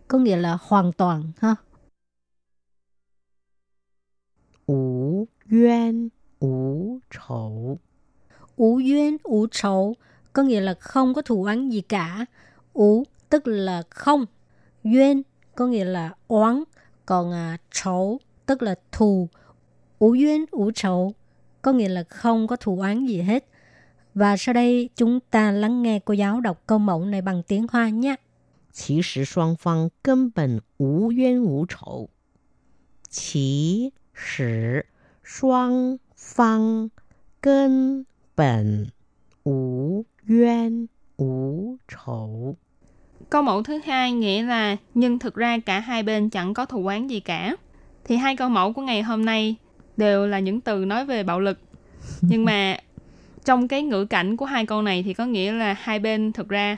[0.09, 1.55] có nghĩa là hoàn toàn ha.
[4.67, 6.09] Ú yuan
[6.39, 7.79] ú chầu
[8.57, 9.95] Ú yuan ú chầu
[10.33, 12.27] có nghĩa là không có thù oán gì cả.
[12.73, 14.27] Ú tức là không.
[14.85, 15.23] Yuan
[15.55, 16.63] có nghĩa là oán,
[17.07, 19.30] còn à, chầu tức là thù.
[20.00, 21.14] Ú duyên, ú trấu
[21.62, 23.46] có nghĩa là không có thù oán gì hết.
[24.14, 27.68] Và sau đây chúng ta lắng nghe cô giáo đọc câu mẫu này bằng tiếng
[27.72, 28.16] Hoa nhé.
[28.72, 32.10] 其实双方根本无冤无仇。
[33.10, 34.86] 其实
[35.24, 36.92] 双方
[37.42, 38.92] 根本
[39.44, 40.88] 无冤
[41.18, 42.56] 无仇。
[43.30, 46.88] Câu mẫu thứ hai nghĩa là nhưng thực ra cả hai bên chẳng có thù
[46.88, 47.56] oán gì cả.
[48.05, 49.55] Thì hai câu mẫu của ngày hôm nay
[49.97, 51.59] đều là những từ nói về bạo lực.
[52.21, 52.77] Nhưng mà
[53.45, 56.49] trong cái ngữ cảnh của hai câu này thì có nghĩa là hai bên thực
[56.49, 56.77] ra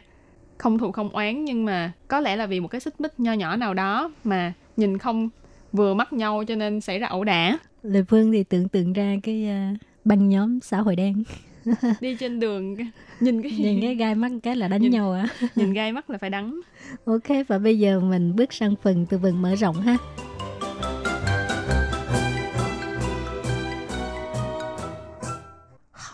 [0.58, 3.32] không thù không oán nhưng mà có lẽ là vì một cái xích mích nho
[3.32, 5.28] nhỏ nào đó mà nhìn không
[5.72, 7.58] vừa mắt nhau cho nên xảy ra ẩu đả.
[7.82, 11.22] Lê Phương thì tưởng tượng ra cái à, băng nhóm xã hội đen.
[12.00, 12.76] Đi trên đường
[13.20, 15.28] nhìn cái Nhìn cái gai mắt cái là đánh Nhìn- nhau à.
[15.56, 16.60] nhìn gai mắt là phải đắng.
[17.04, 19.96] Ok, và bây giờ mình bước sang phần từ vựng mở rộng ha.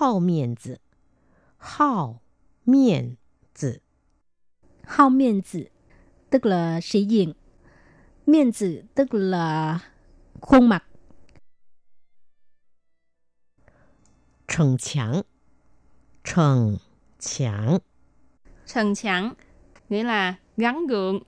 [0.02, 0.80] 好面子，
[1.58, 2.20] 好
[2.66, 3.18] 面
[3.54, 3.82] 子，
[4.84, 5.68] Hao miên tử
[6.30, 7.34] tức là sĩ diện.
[8.26, 9.80] Miên tử tức là
[10.42, 10.84] khuôn mặt.
[14.48, 15.24] 逞强，
[16.24, 16.78] 逞
[17.20, 17.80] 强，
[18.66, 19.34] Sần chẳng
[19.90, 21.20] nghĩa là gắn gượng.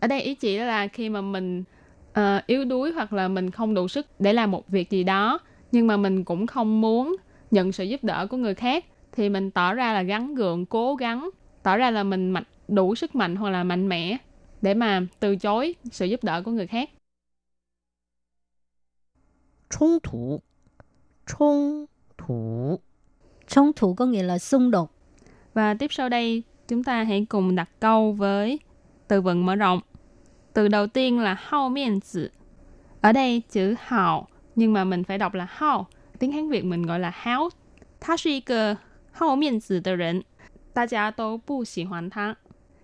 [0.00, 1.64] Ở đây ý chỉ là khi mà mình
[2.12, 5.38] ờ, yếu đuối hoặc là mình không đủ sức để làm một việc gì đó
[5.72, 7.16] nhưng mà mình cũng không muốn
[7.51, 10.95] nhận sự giúp đỡ của người khác thì mình tỏ ra là gắn gượng cố
[10.95, 11.29] gắng
[11.63, 14.17] tỏ ra là mình mạnh đủ sức mạnh hoặc là mạnh mẽ
[14.61, 16.89] để mà từ chối sự giúp đỡ của người khác.
[19.69, 20.41] Trung thủ
[21.25, 21.85] Trung
[22.17, 22.79] thủ
[23.47, 24.91] Trung thủ có nghĩa là xung đột.
[25.53, 28.59] Và tiếp sau đây, chúng ta hãy cùng đặt câu với
[29.07, 29.79] từ vựng mở rộng.
[30.53, 32.29] Từ đầu tiên là hao miễn tử.
[33.01, 35.87] Ở đây chữ hào nhưng mà mình phải đọc là hao
[36.20, 37.50] Tiếng Hán Việt mình gọi là háo.
[38.00, 38.78] 他是一个
[39.12, 40.24] 好面子的人，
[40.72, 42.36] 大家都不喜欢他。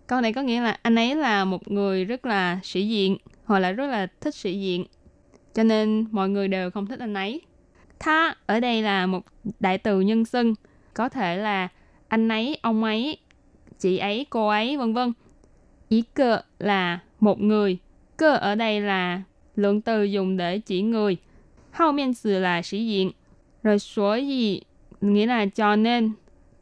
[0.07, 3.59] Câu này có nghĩa là anh ấy là một người rất là sĩ diện, hoặc
[3.59, 4.85] là rất là thích sĩ diện.
[5.55, 7.41] Cho nên mọi người đều không thích anh ấy.
[7.99, 9.25] Tha ở đây là một
[9.61, 10.55] đại từ nhân xưng,
[10.95, 11.69] có thể là
[12.09, 13.19] anh ấy, ông ấy,
[13.79, 15.13] chị ấy, cô ấy, vân vân.
[15.89, 17.79] Ý cơ là một người,
[18.17, 19.23] cơ ở đây là
[19.57, 21.17] lượng từ dùng để chỉ người.
[21.71, 23.11] Hậu miên từ là sĩ diện.
[23.68, 24.62] rồi số gì
[25.02, 26.12] nghĩa là cho nên.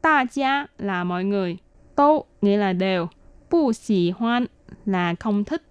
[0.02, 1.58] Ta gia là mọi người.
[1.96, 3.08] Tô nghĩa là đều.
[3.52, 4.46] Bù xì hoan
[4.86, 5.62] là không thích.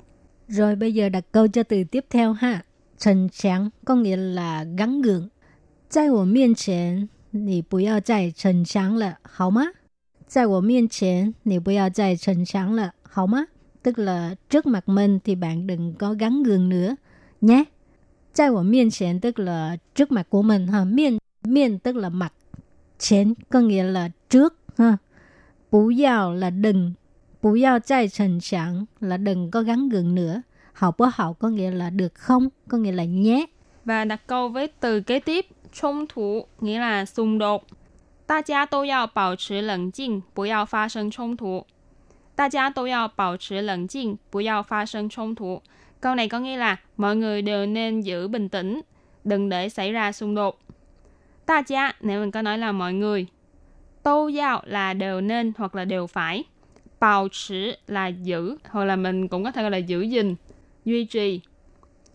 [0.48, 2.64] Rồi bây giờ đặt câu cho từ tiếp theo ha.
[2.98, 5.28] Trần sáng có nghĩa là gắn gượng.
[5.94, 9.66] Tại wo miên chén, nì bù yào zài trần sáng lợ, hào má?
[10.34, 13.44] Tại wo miên chén, nì bù yào zài trần sáng lợ, hào má?
[13.82, 16.96] Tức là trước mặt mình thì bạn đừng có gắn gượng nữa,
[17.40, 17.64] nhé.
[18.36, 20.84] Tại wo miên chén tức là trước mặt của mình ha.
[20.84, 22.33] Miên miên tức là mặt.
[22.97, 24.97] Chén có nghĩa là trước ha.
[25.69, 26.93] 不要 là đừng.
[27.41, 30.41] 不要再逞强 là đừng có gắn gượng nữa.
[30.73, 33.45] Hậu bó hậu có nghĩa là được không, có nghĩa là nhé.
[33.85, 37.63] Và đặt câu với từ kế tiếp,冲突 nghĩa là xung đột.
[38.25, 41.65] 大家都要保持冷静，不要发生冲突。
[42.35, 45.61] 大家都要保持冷静，不要发生冲突。
[46.01, 48.81] Câu này có nghĩa là mọi người đều nên giữ bình tĩnh,
[49.23, 50.59] đừng để xảy ra xung đột.
[51.46, 53.26] Ta gia, nếu mình có nói là mọi người.
[54.02, 56.44] Tô giao là đều nên hoặc là đều phải.
[57.00, 60.34] Bảo trì là giữ, hoặc là mình cũng có thể gọi là giữ gìn,
[60.84, 61.40] duy trì.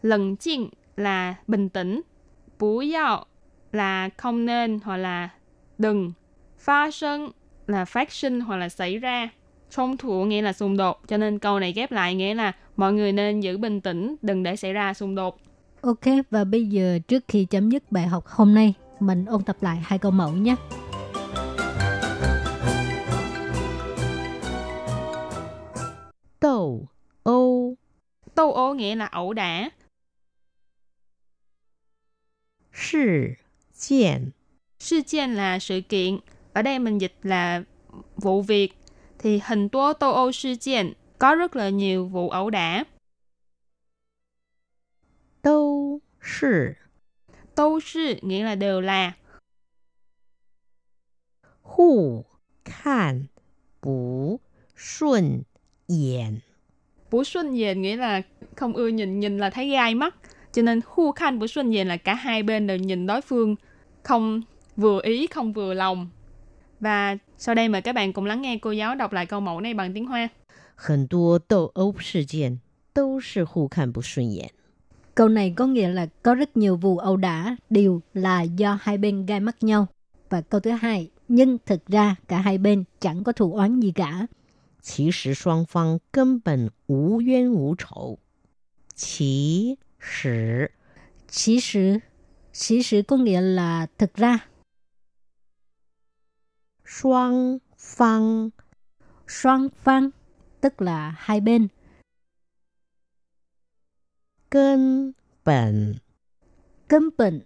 [0.01, 2.01] Lần chinh là bình tĩnh.
[2.59, 3.25] Bú giao
[3.71, 5.29] là không nên hoặc là
[5.77, 6.11] đừng.
[6.59, 7.31] pha sân
[7.67, 9.29] là phát sinh hoặc là xảy ra.
[9.71, 12.93] 冲 thủ nghĩa là xung đột, cho nên câu này ghép lại nghĩa là mọi
[12.93, 15.37] người nên giữ bình tĩnh, đừng để xảy ra xung đột.
[15.81, 19.57] Ok, và bây giờ trước khi chấm dứt bài học hôm nay, mình ôn tập
[19.61, 20.55] lại hai câu mẫu nhé.
[26.41, 26.87] Đầu
[27.23, 27.75] Âu
[28.35, 29.69] Tô ô nghĩa là ẩu đả.
[32.73, 33.27] Sự
[33.87, 34.31] kiện
[34.79, 36.19] Sự kiện là sự kiện.
[36.53, 37.63] Ở đây mình dịch là
[38.15, 38.73] vụ việc.
[39.19, 42.83] Thì hình tố tô ô sự kiện có rất là nhiều vụ ẩu đả.
[45.43, 46.73] Đâu sự
[47.58, 49.12] Tô sự nghĩa là đều là.
[51.62, 52.24] Hù
[52.64, 53.24] Khan
[53.82, 54.40] Bú
[54.76, 55.42] Xuân
[55.86, 56.40] Yển
[57.14, 58.22] Bú xuân dền nghĩa là
[58.56, 60.14] không ưa nhìn, nhìn là thấy gai mắt.
[60.52, 63.56] Cho nên hu khanh bú xuân dền là cả hai bên đều nhìn đối phương
[64.02, 64.42] không
[64.76, 66.08] vừa ý, không vừa lòng.
[66.80, 69.60] Và sau đây mời các bạn cùng lắng nghe cô giáo đọc lại câu mẫu
[69.60, 70.28] này bằng tiếng Hoa.
[70.76, 72.60] 很多斗殴事件
[72.92, 74.50] 都是互看不顺眼。
[75.18, 78.98] Câu này có nghĩa là có rất nhiều vụ ẩu đả đều là do hai
[78.98, 79.86] bên gai mắt nhau.
[80.30, 83.92] Và câu thứ hai, nhưng thực ra cả hai bên chẳng có thù oán gì
[83.92, 84.28] cả.
[84.82, 88.18] 其实双方根本无冤无仇。
[88.94, 90.70] 其实
[91.26, 91.98] Chỉ sử,
[92.52, 94.38] chỉ sử có nghĩa là thực ra.
[96.84, 98.50] 双方
[99.26, 100.10] Xoan phan,
[100.60, 101.68] tức là hai bên.
[104.51, 105.11] Cân
[105.45, 105.95] bẩn
[106.87, 107.41] Cân bẩn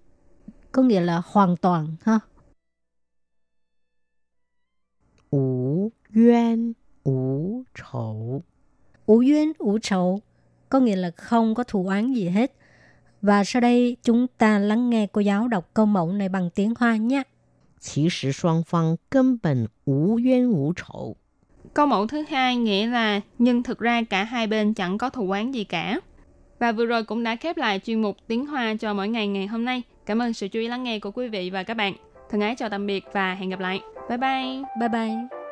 [0.72, 2.20] có nghĩa là hoàn toàn ha.
[5.30, 8.44] Ú yuan ú chầu
[9.06, 10.22] Ú yuan ú chầu
[10.70, 12.56] có nghĩa là không có thù oán gì hết.
[13.22, 16.74] Và sau đây chúng ta lắng nghe cô giáo đọc câu mẫu này bằng tiếng
[16.80, 17.24] Hoa nhé.
[17.80, 21.16] Chỉ sự song phong cân bẩn ú yuan ú chầu
[21.74, 25.32] Câu mẫu thứ hai nghĩa là nhưng thực ra cả hai bên chẳng có thù
[25.32, 26.00] oán gì cả.
[26.64, 29.48] Và vừa rồi cũng đã khép lại chuyên mục tiếng Hoa cho mỗi ngày ngày
[29.48, 29.82] hôm nay.
[30.06, 31.94] Cảm ơn sự chú ý lắng nghe của quý vị và các bạn.
[32.30, 33.82] Thân ái chào tạm biệt và hẹn gặp lại.
[34.10, 34.64] Bye bye!
[34.80, 35.44] Bye bye!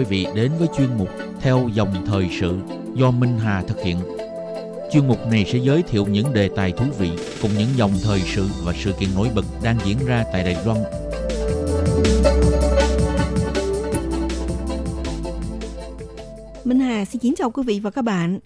[0.00, 1.08] Quý vị đến với chuyên mục
[1.40, 2.58] Theo dòng thời sự
[2.94, 3.98] do Minh Hà thực hiện.
[4.92, 7.10] Chuyên mục này sẽ giới thiệu những đề tài thú vị
[7.42, 10.56] cùng những dòng thời sự và sự kiện nổi bật đang diễn ra tại Đài
[10.64, 10.78] Loan
[16.64, 18.38] Minh Hà xin kính chào quý vị và các bạn.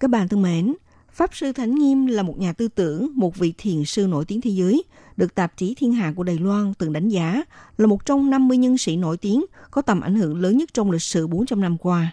[0.00, 0.74] Các bạn thân mến,
[1.20, 4.40] Pháp Sư Thánh Nghiêm là một nhà tư tưởng, một vị thiền sư nổi tiếng
[4.40, 4.82] thế giới,
[5.16, 7.42] được tạp chí Thiên Hạ của Đài Loan từng đánh giá
[7.78, 10.90] là một trong 50 nhân sĩ nổi tiếng có tầm ảnh hưởng lớn nhất trong
[10.90, 12.12] lịch sử 400 năm qua.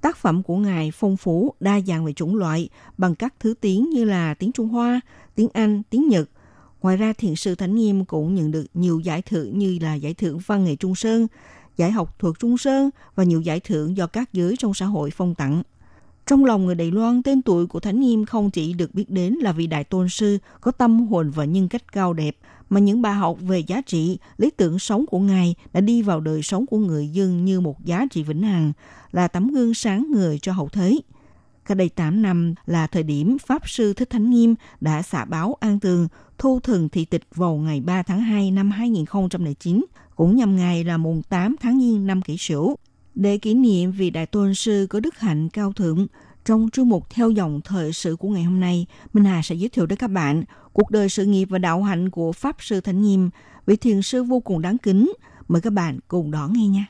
[0.00, 2.68] Tác phẩm của Ngài phong phú, đa dạng về chủng loại
[2.98, 5.00] bằng các thứ tiếng như là tiếng Trung Hoa,
[5.34, 6.28] tiếng Anh, tiếng Nhật.
[6.82, 10.14] Ngoài ra, thiền sư Thánh Nghiêm cũng nhận được nhiều giải thưởng như là giải
[10.14, 11.26] thưởng Văn nghệ Trung Sơn,
[11.76, 15.10] giải học thuật Trung Sơn và nhiều giải thưởng do các giới trong xã hội
[15.10, 15.62] phong tặng.
[16.26, 19.34] Trong lòng người Đài Loan, tên tuổi của Thánh Nghiêm không chỉ được biết đến
[19.34, 22.36] là vị đại tôn sư có tâm hồn và nhân cách cao đẹp,
[22.70, 26.20] mà những bài học về giá trị, lý tưởng sống của Ngài đã đi vào
[26.20, 28.72] đời sống của người dân như một giá trị vĩnh hằng,
[29.12, 30.98] là tấm gương sáng người cho hậu thế.
[31.64, 35.56] Cách đây 8 năm là thời điểm Pháp Sư Thích Thánh Nghiêm đã xả báo
[35.60, 36.08] an tường
[36.38, 39.84] thu thần thị tịch vào ngày 3 tháng 2 năm 2009,
[40.16, 42.76] cũng nhằm ngày là mùng 8 tháng Giêng năm kỷ sửu.
[43.14, 46.06] Để kỷ niệm vị đại tôn sư có đức hạnh cao thượng,
[46.44, 49.68] trong chương mục theo dòng thời sự của ngày hôm nay, Minh Hà sẽ giới
[49.68, 53.02] thiệu đến các bạn cuộc đời sự nghiệp và đạo hạnh của Pháp Sư Thánh
[53.02, 53.30] Nghiêm,
[53.66, 55.12] vị thiền sư vô cùng đáng kính.
[55.48, 56.86] Mời các bạn cùng đón nghe nha.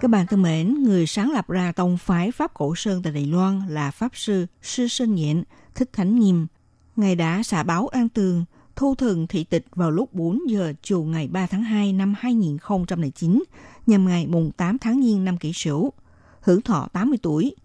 [0.00, 3.26] Các bạn thân mến, người sáng lập ra tông phái Pháp Cổ Sơn tại Đài
[3.26, 6.46] Loan là Pháp Sư Sư Sơn Nhện, Thích Thánh Nghiêm.
[6.96, 8.44] Ngài đã xả báo an tường,
[8.76, 13.42] thu thần thị tịch vào lúc 4 giờ chiều ngày 3 tháng 2 năm 2009,
[13.86, 15.92] nhằm ngày mùng 8 tháng Giêng năm kỷ sửu,
[16.40, 17.56] hưởng thọ 80 tuổi.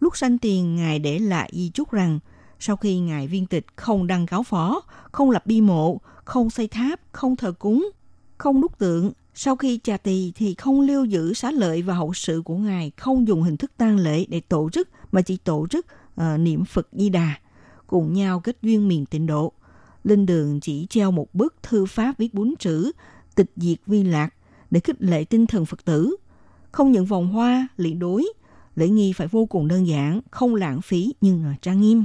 [0.00, 2.18] Lúc sanh tiền, Ngài để lại di chúc rằng,
[2.58, 6.68] sau khi Ngài viên tịch không đăng cáo phó, không lập bi mộ, không xây
[6.68, 7.90] tháp, không thờ cúng,
[8.38, 12.12] không đúc tượng, sau khi trà tỳ thì không lưu giữ xá lợi và hậu
[12.14, 15.66] sự của Ngài, không dùng hình thức tang lễ để tổ chức mà chỉ tổ
[15.70, 15.86] chức
[16.20, 17.34] uh, niệm Phật Di Đà,
[17.86, 19.52] cùng nhau kết duyên miền tịnh độ.
[20.04, 22.92] Lên đường chỉ treo một bức thư pháp viết bốn chữ
[23.34, 24.34] tịch diệt vi lạc
[24.70, 26.16] để khích lệ tinh thần Phật tử.
[26.72, 28.26] Không nhận vòng hoa, lễ đối,
[28.76, 32.04] lễ nghi phải vô cùng đơn giản, không lãng phí nhưng trang nghiêm.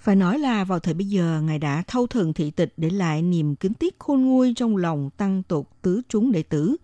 [0.00, 3.22] Phải nói là vào thời bây giờ, Ngài đã thâu thần thị tịch để lại
[3.22, 6.76] niềm kính tiếc khôn nguôi trong lòng tăng tục tứ chúng đệ tử.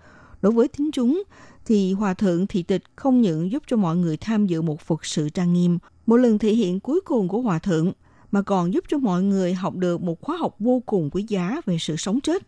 [0.43, 1.23] Đối với thính chúng,
[1.67, 5.05] thì Hòa Thượng thị tịch không những giúp cho mọi người tham dự một Phật
[5.05, 7.93] sự trang nghiêm, một lần thể hiện cuối cùng của Hòa Thượng,
[8.33, 11.61] mà còn giúp cho mọi người học được một khóa học vô cùng quý giá
[11.67, 12.43] về sự sống chết.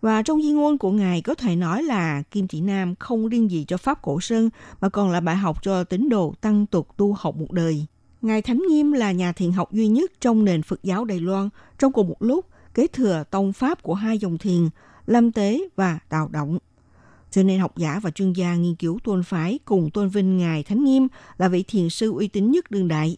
[0.00, 3.50] Và trong di ngôn của Ngài có thể nói là Kim Chỉ Nam không riêng
[3.50, 6.88] gì cho Pháp Cổ Sơn, mà còn là bài học cho tín đồ tăng tục
[6.96, 7.86] tu học một đời.
[8.22, 11.48] Ngài Thánh Nghiêm là nhà thiền học duy nhất trong nền Phật giáo Đài Loan
[11.78, 14.68] trong cùng một lúc kế thừa tông pháp của hai dòng thiền,
[15.06, 16.58] Lâm Tế và Đào Động.
[17.30, 20.62] Cho nên học giả và chuyên gia nghiên cứu tôn phái cùng tôn vinh Ngài
[20.62, 23.16] Thánh Nghiêm là vị thiền sư uy tín nhất đương đại.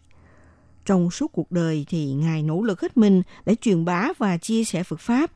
[0.86, 4.64] Trong suốt cuộc đời thì Ngài nỗ lực hết mình để truyền bá và chia
[4.64, 5.30] sẻ Phật Pháp.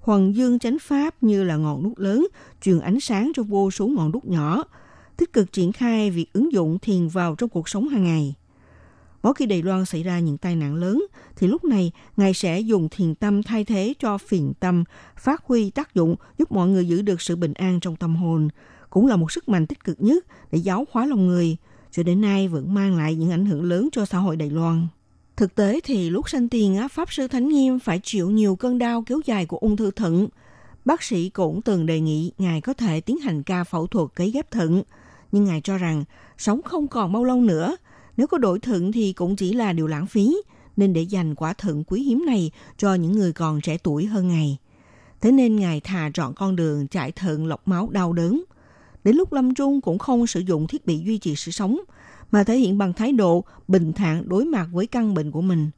[0.00, 2.26] Hoàng dương chánh Pháp như là ngọn đuốc lớn,
[2.62, 4.64] truyền ánh sáng cho vô số ngọn đuốc nhỏ,
[5.16, 8.34] tích cực triển khai việc ứng dụng thiền vào trong cuộc sống hàng ngày.
[9.22, 11.06] Mỗi khi Đài Loan xảy ra những tai nạn lớn,
[11.36, 14.84] thì lúc này Ngài sẽ dùng thiền tâm thay thế cho phiền tâm,
[15.16, 18.48] phát huy tác dụng giúp mọi người giữ được sự bình an trong tâm hồn.
[18.90, 21.56] Cũng là một sức mạnh tích cực nhất để giáo hóa lòng người,
[21.90, 24.86] cho đến nay vẫn mang lại những ảnh hưởng lớn cho xã hội Đài Loan.
[25.36, 29.02] Thực tế thì lúc sanh tiền, Pháp Sư Thánh Nghiêm phải chịu nhiều cơn đau
[29.06, 30.28] kéo dài của ung thư thận.
[30.84, 34.30] Bác sĩ cũng từng đề nghị Ngài có thể tiến hành ca phẫu thuật cấy
[34.30, 34.82] ghép thận,
[35.32, 36.04] nhưng Ngài cho rằng
[36.38, 37.76] sống không còn bao lâu nữa–
[38.20, 40.36] nếu có đổi thận thì cũng chỉ là điều lãng phí,
[40.76, 44.28] nên để dành quả thận quý hiếm này cho những người còn trẻ tuổi hơn
[44.28, 44.58] Ngài.
[45.20, 48.44] Thế nên Ngài thà chọn con đường chạy thận lọc máu đau đớn.
[49.04, 51.80] Đến lúc lâm trung cũng không sử dụng thiết bị duy trì sự sống,
[52.30, 55.70] mà thể hiện bằng thái độ bình thản đối mặt với căn bệnh của mình.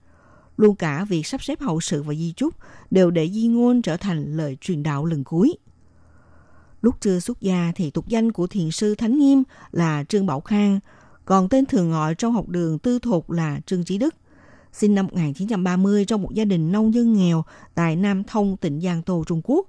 [0.57, 2.55] Luôn cả việc sắp xếp hậu sự và di chúc
[2.91, 5.57] đều để di ngôn trở thành lời truyền đạo lần cuối.
[6.81, 10.41] Lúc chưa xuất gia thì tục danh của thiền sư Thánh Nghiêm là Trương Bảo
[10.41, 10.81] Khang,
[11.25, 14.15] còn tên thường gọi trong học đường tư thục là Trương Chí Đức.
[14.73, 17.45] Sinh năm 1930 trong một gia đình nông dân nghèo
[17.75, 19.67] tại Nam Thông, tỉnh Giang Tô, Trung Quốc.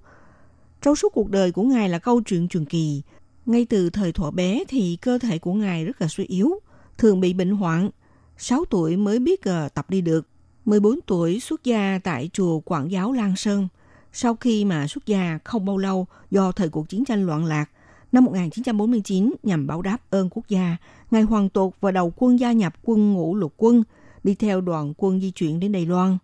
[0.81, 3.01] Trong suốt cuộc đời của Ngài là câu chuyện truyền kỳ.
[3.45, 6.59] Ngay từ thời thuở bé thì cơ thể của Ngài rất là suy yếu,
[6.97, 7.89] thường bị bệnh hoạn.
[8.37, 10.27] 6 tuổi mới biết ờ, tập đi được.
[10.65, 13.67] 14 tuổi xuất gia tại chùa Quảng Giáo Lan Sơn.
[14.13, 17.65] Sau khi mà xuất gia không bao lâu do thời cuộc chiến tranh loạn lạc,
[18.13, 20.77] năm 1949 nhằm báo đáp ơn quốc gia,
[21.11, 23.83] Ngài hoàn tột và đầu quân gia nhập quân ngũ lục quân,
[24.23, 26.17] đi theo đoàn quân di chuyển đến Đài Loan.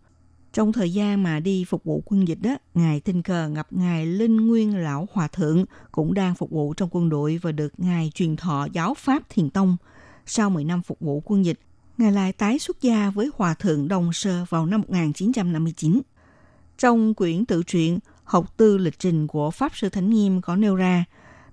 [0.54, 4.06] Trong thời gian mà đi phục vụ quân dịch đó, Ngài tình cờ gặp Ngài
[4.06, 8.12] Linh Nguyên Lão Hòa Thượng cũng đang phục vụ trong quân đội và được Ngài
[8.16, 9.78] truyền thọ giáo Pháp Thiền Tông.
[10.26, 11.60] Sau 10 năm phục vụ quân dịch,
[11.98, 16.02] Ngài lại tái xuất gia với Hòa Thượng Đồng Sơ vào năm 1959.
[16.78, 20.76] Trong quyển tự truyện Học tư lịch trình của Pháp Sư Thánh Nghiêm có nêu
[20.76, 21.06] ra,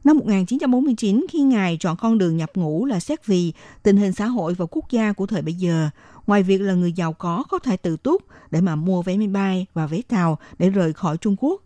[0.07, 3.52] năm 1949 khi Ngài chọn con đường nhập ngũ là xét vì
[3.82, 5.88] tình hình xã hội và quốc gia của thời bấy giờ,
[6.26, 9.26] ngoài việc là người giàu có có thể tự túc để mà mua vé máy
[9.26, 11.62] bay và vé tàu để rời khỏi Trung Quốc,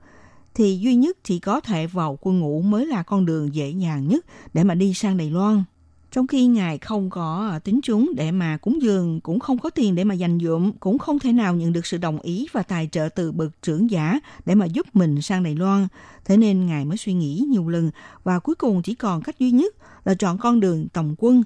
[0.55, 4.09] thì duy nhất chỉ có thể vào quân ngũ mới là con đường dễ dàng
[4.09, 5.64] nhất để mà đi sang Đài Loan.
[6.13, 9.71] Trong khi ngài không có à, tính chúng để mà cúng dường, cũng không có
[9.71, 12.63] tiền để mà dành dụm, cũng không thể nào nhận được sự đồng ý và
[12.63, 15.89] tài trợ từ bậc trưởng giả để mà giúp mình sang Đài Loan.
[16.25, 17.91] Thế nên ngài mới suy nghĩ nhiều lần
[18.25, 21.43] và cuối cùng chỉ còn cách duy nhất là chọn con đường tổng quân.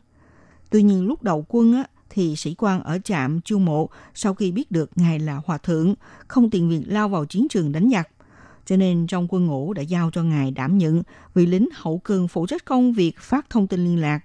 [0.71, 4.53] Tuy nhiên lúc đầu quân á, thì sĩ quan ở trạm chu mộ sau khi
[4.53, 5.95] biết được ngài là hòa thượng,
[6.29, 8.09] không tiền việc lao vào chiến trường đánh giặc.
[8.67, 11.03] Cho nên trong quân ngũ đã giao cho ngài đảm nhận
[11.35, 14.21] vị lính hậu cường phụ trách công việc phát thông tin liên lạc,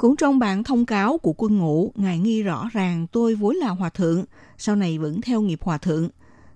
[0.00, 3.68] cũng trong bản thông cáo của quân ngũ, Ngài nghi rõ ràng tôi vốn là
[3.68, 4.24] hòa thượng,
[4.58, 6.08] sau này vẫn theo nghiệp hòa thượng.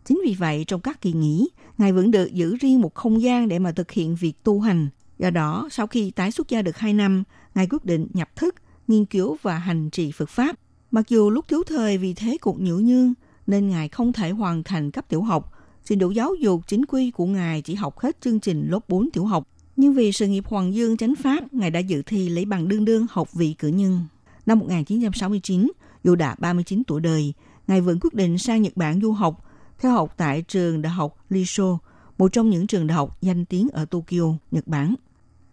[0.05, 3.49] Chính vì vậy, trong các kỳ nghỉ, Ngài vẫn được giữ riêng một không gian
[3.49, 4.88] để mà thực hiện việc tu hành.
[5.18, 7.24] Do đó, sau khi tái xuất gia được 2 năm,
[7.55, 8.55] Ngài quyết định nhập thức,
[8.88, 10.57] nghiên cứu và hành trì Phật Pháp.
[10.90, 13.14] Mặc dù lúc thiếu thời vì thế cục nhữ nhương,
[13.47, 15.53] nên Ngài không thể hoàn thành cấp tiểu học.
[15.84, 19.11] Trình độ giáo dục chính quy của Ngài chỉ học hết chương trình lớp 4
[19.11, 22.44] tiểu học nhưng vì sự nghiệp Hoàng Dương chánh Pháp, Ngài đã dự thi lấy
[22.44, 24.00] bằng đương đương học vị cử nhân.
[24.46, 25.72] Năm 1969,
[26.04, 27.32] dù đã 39 tuổi đời,
[27.66, 29.44] Ngài vẫn quyết định sang Nhật Bản du học,
[29.78, 31.78] theo học tại trường Đại học Lisho,
[32.18, 34.94] một trong những trường đại học danh tiếng ở Tokyo, Nhật Bản.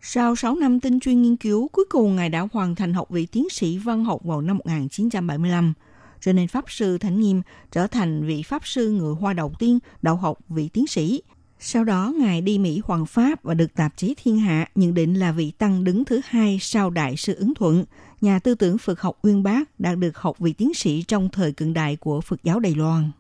[0.01, 3.26] Sau 6 năm tinh chuyên nghiên cứu, cuối cùng Ngài đã hoàn thành học vị
[3.26, 5.74] tiến sĩ văn học vào năm 1975,
[6.22, 7.41] cho nên Pháp Sư Thánh Nghiêm
[7.72, 11.22] trở thành vị Pháp Sư người Hoa đầu tiên đậu học vị tiến sĩ
[11.64, 15.14] sau đó, Ngài đi Mỹ Hoàng Pháp và được tạp chí Thiên Hạ nhận định
[15.14, 17.86] là vị tăng đứng thứ hai sau Đại sư Ứng Thuận,
[18.22, 21.51] nhà tư tưởng Phật học uyên bác đạt được học vị tiến sĩ trong thời
[21.51, 23.12] cận đại của Phật giáo Đài Loan.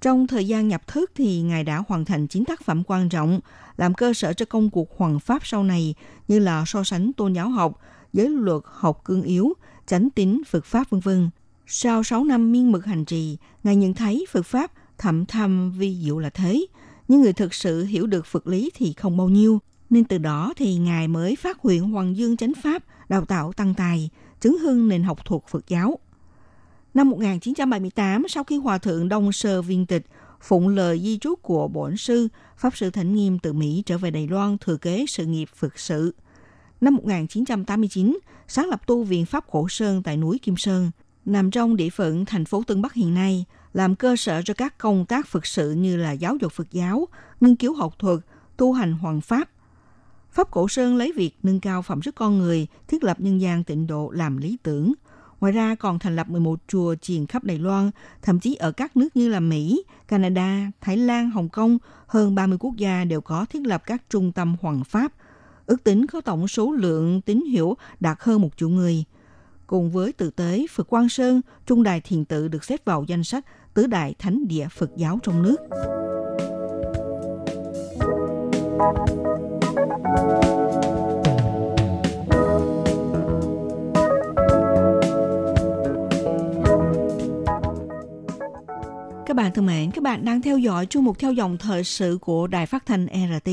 [0.00, 3.40] Trong thời gian nhập thức thì Ngài đã hoàn thành chín tác phẩm quan trọng,
[3.76, 5.94] làm cơ sở cho công cuộc hoàng pháp sau này
[6.28, 7.80] như là so sánh tôn giáo học,
[8.12, 9.52] giới luật học cương yếu,
[9.86, 11.30] chánh tín Phật Pháp vân vân.
[11.66, 15.96] Sau 6 năm miên mực hành trì, Ngài nhận thấy Phật Pháp thậm thâm vi
[16.04, 16.66] diệu là thế–
[17.12, 19.60] nhưng người thực sự hiểu được Phật lý thì không bao nhiêu.
[19.90, 23.74] Nên từ đó thì Ngài mới phát huyện Hoàng Dương Chánh Pháp, đào tạo tăng
[23.74, 24.10] tài,
[24.40, 25.98] chứng hưng nền học thuộc Phật giáo.
[26.94, 30.06] Năm 1978, sau khi Hòa Thượng Đông Sơ viên tịch,
[30.40, 34.10] phụng lời di trú của bổn sư, Pháp Sư Thánh Nghiêm từ Mỹ trở về
[34.10, 36.14] Đài Loan thừa kế sự nghiệp Phật sự.
[36.80, 40.90] Năm 1989, sáng lập tu viện Pháp Cổ Sơn tại núi Kim Sơn,
[41.24, 44.78] nằm trong địa phận thành phố Tân Bắc hiện nay– làm cơ sở cho các
[44.78, 47.08] công tác Phật sự như là giáo dục Phật giáo,
[47.40, 48.18] nghiên cứu học thuật,
[48.56, 49.48] tu hành hoàng pháp.
[50.30, 53.64] Pháp Cổ Sơn lấy việc nâng cao phẩm chất con người, thiết lập nhân gian
[53.64, 54.92] tịnh độ làm lý tưởng.
[55.40, 57.90] Ngoài ra còn thành lập 11 chùa chiền khắp Đài Loan,
[58.22, 62.58] thậm chí ở các nước như là Mỹ, Canada, Thái Lan, Hồng Kông, hơn 30
[62.60, 65.12] quốc gia đều có thiết lập các trung tâm hoàng pháp.
[65.66, 69.04] Ước tính có tổng số lượng tín hiểu đạt hơn một triệu người.
[69.66, 73.24] Cùng với tự tế, Phật Quang Sơn, Trung Đài Thiền Tự được xếp vào danh
[73.24, 73.44] sách
[73.74, 75.56] tứ đại thánh địa Phật giáo trong nước.
[89.26, 92.18] Các bạn thân mến, các bạn đang theo dõi chương mục theo dòng thời sự
[92.20, 93.50] của Đài Phát thanh RT.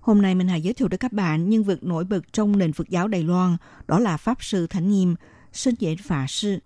[0.00, 2.72] Hôm nay mình hãy giới thiệu đến các bạn nhân vật nổi bật trong nền
[2.72, 3.56] Phật giáo Đài Loan,
[3.86, 5.14] đó là Pháp Sư Thánh Nghiêm,
[5.52, 6.58] Sinh Dễ Phạ Sư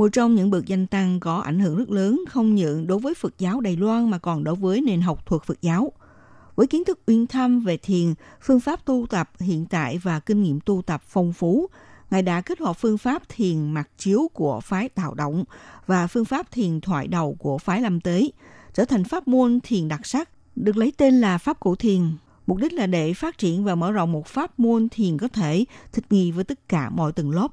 [0.00, 3.14] một trong những bậc danh tăng có ảnh hưởng rất lớn không những đối với
[3.14, 5.92] Phật giáo Đài Loan mà còn đối với nền học thuật Phật giáo.
[6.56, 10.42] Với kiến thức uyên thâm về thiền, phương pháp tu tập hiện tại và kinh
[10.42, 11.66] nghiệm tu tập phong phú,
[12.10, 15.44] Ngài đã kết hợp phương pháp thiền mặt chiếu của phái Tạo Động
[15.86, 18.30] và phương pháp thiền thoại đầu của phái Lâm Tế,
[18.74, 22.02] trở thành pháp môn thiền đặc sắc, được lấy tên là Pháp Cổ Thiền.
[22.46, 25.64] Mục đích là để phát triển và mở rộng một pháp môn thiền có thể
[25.92, 27.48] thích nghi với tất cả mọi tầng lớp.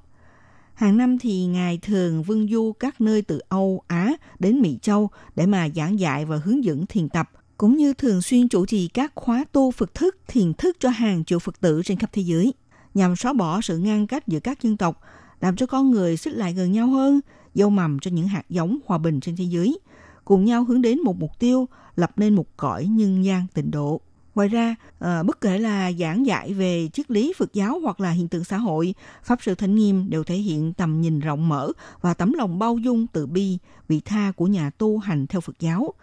[0.77, 5.09] Hàng năm thì Ngài thường vân du các nơi từ Âu, Á đến Mỹ Châu
[5.35, 8.87] để mà giảng dạy và hướng dẫn thiền tập, cũng như thường xuyên chủ trì
[8.87, 12.21] các khóa tu Phật thức, thiền thức cho hàng triệu Phật tử trên khắp thế
[12.21, 12.53] giới,
[12.93, 15.01] nhằm xóa bỏ sự ngăn cách giữa các dân tộc,
[15.41, 17.19] làm cho con người xích lại gần nhau hơn,
[17.55, 19.79] gieo mầm cho những hạt giống hòa bình trên thế giới,
[20.25, 24.01] cùng nhau hướng đến một mục tiêu, lập nên một cõi nhân gian tịnh độ.
[24.37, 28.11] Ngoài ra, à, bất kể là giảng dạy về triết lý Phật giáo hoặc là
[28.11, 31.71] hiện tượng xã hội, Pháp Sư Thánh Nghiêm đều thể hiện tầm nhìn rộng mở
[32.01, 33.57] và tấm lòng bao dung từ bi,
[33.87, 35.93] vị tha của nhà tu hành theo Phật giáo.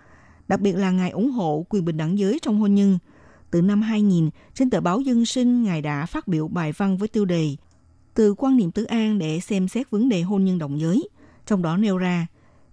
[0.48, 2.98] Đặc biệt là Ngài ủng hộ quyền bình đẳng giới trong hôn nhân.
[3.50, 7.08] Từ năm 2000, trên tờ báo Dân Sinh, Ngài đã phát biểu bài văn với
[7.08, 7.56] tiêu đề
[8.14, 11.08] Từ quan niệm tứ an để xem xét vấn đề hôn nhân đồng giới.
[11.46, 12.26] Trong đó nêu ra,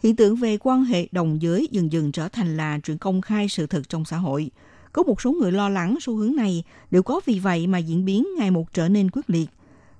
[0.03, 3.49] hiện tượng về quan hệ đồng giới dần dần trở thành là chuyện công khai
[3.49, 4.51] sự thật trong xã hội–
[4.93, 8.05] có một số người lo lắng xu hướng này đều có vì vậy mà diễn
[8.05, 9.49] biến ngày một trở nên quyết liệt.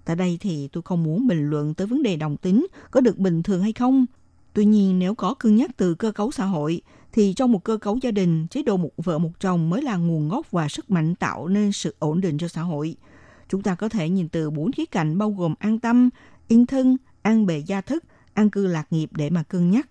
[0.06, 3.18] Tại đây thì tôi không muốn bình luận tới vấn đề đồng tính có được
[3.18, 4.06] bình thường hay không.
[4.54, 6.82] Tuy nhiên nếu có cân nhắc từ cơ cấu xã hội
[7.12, 9.96] thì trong một cơ cấu gia đình, chế độ một vợ một chồng mới là
[9.96, 12.96] nguồn gốc và sức mạnh tạo nên sự ổn định cho xã hội.
[13.50, 16.10] Chúng ta có thể nhìn từ bốn khía cạnh bao gồm an tâm,
[16.48, 19.90] yên thân, an bề gia thức, an cư lạc nghiệp để mà cân nhắc.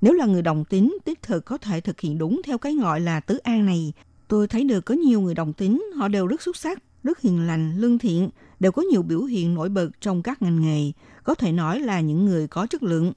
[0.00, 3.00] Nếu là người đồng tính, đích thực có thể thực hiện đúng theo cái gọi
[3.00, 3.92] là tứ an này
[4.30, 7.46] Tôi thấy được có nhiều người đồng tính, họ đều rất xuất sắc, rất hiền
[7.46, 10.92] lành, lương thiện, đều có nhiều biểu hiện nổi bật trong các ngành nghề,
[11.24, 13.12] có thể nói là những người có chất lượng.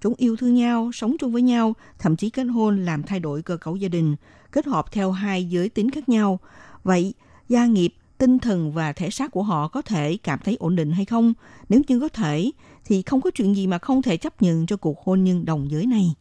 [0.00, 3.42] Chúng yêu thương nhau, sống chung với nhau, thậm chí kết hôn làm thay đổi
[3.42, 4.16] cơ cấu gia đình,
[4.52, 6.38] kết hợp theo hai giới tính khác nhau.
[6.84, 7.14] Vậy,
[7.48, 10.90] gia nghiệp, tinh thần và thể xác của họ có thể cảm thấy ổn định
[10.92, 11.34] hay không?
[11.68, 12.50] Nếu như có thể,
[12.84, 15.70] thì không có chuyện gì mà không thể chấp nhận cho cuộc hôn nhân đồng
[15.70, 16.14] giới này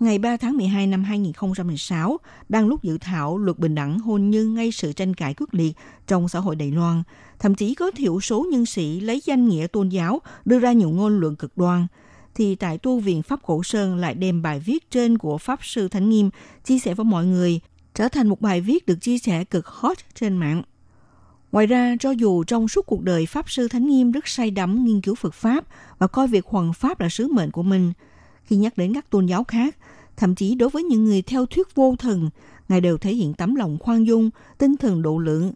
[0.00, 4.54] ngày 3 tháng 12 năm 2016, đang lúc dự thảo luật bình đẳng hôn nhân
[4.54, 5.72] ngay sự tranh cãi quyết liệt
[6.06, 7.02] trong xã hội Đài Loan.
[7.38, 10.90] Thậm chí có thiểu số nhân sĩ lấy danh nghĩa tôn giáo đưa ra nhiều
[10.90, 11.86] ngôn luận cực đoan.
[12.34, 15.88] Thì tại tu viện Pháp Cổ Sơn lại đem bài viết trên của Pháp Sư
[15.88, 16.30] Thánh Nghiêm
[16.64, 17.60] chia sẻ với mọi người,
[17.94, 20.62] trở thành một bài viết được chia sẻ cực hot trên mạng.
[21.52, 24.84] Ngoài ra, cho dù trong suốt cuộc đời Pháp Sư Thánh Nghiêm rất say đắm
[24.84, 25.64] nghiên cứu Phật Pháp
[25.98, 27.92] và coi việc hoàng Pháp là sứ mệnh của mình,
[28.44, 29.76] khi nhắc đến các tôn giáo khác,
[30.20, 32.30] Thậm chí đối với những người theo thuyết vô thần,
[32.68, 35.52] Ngài đều thể hiện tấm lòng khoan dung, tinh thần độ lượng.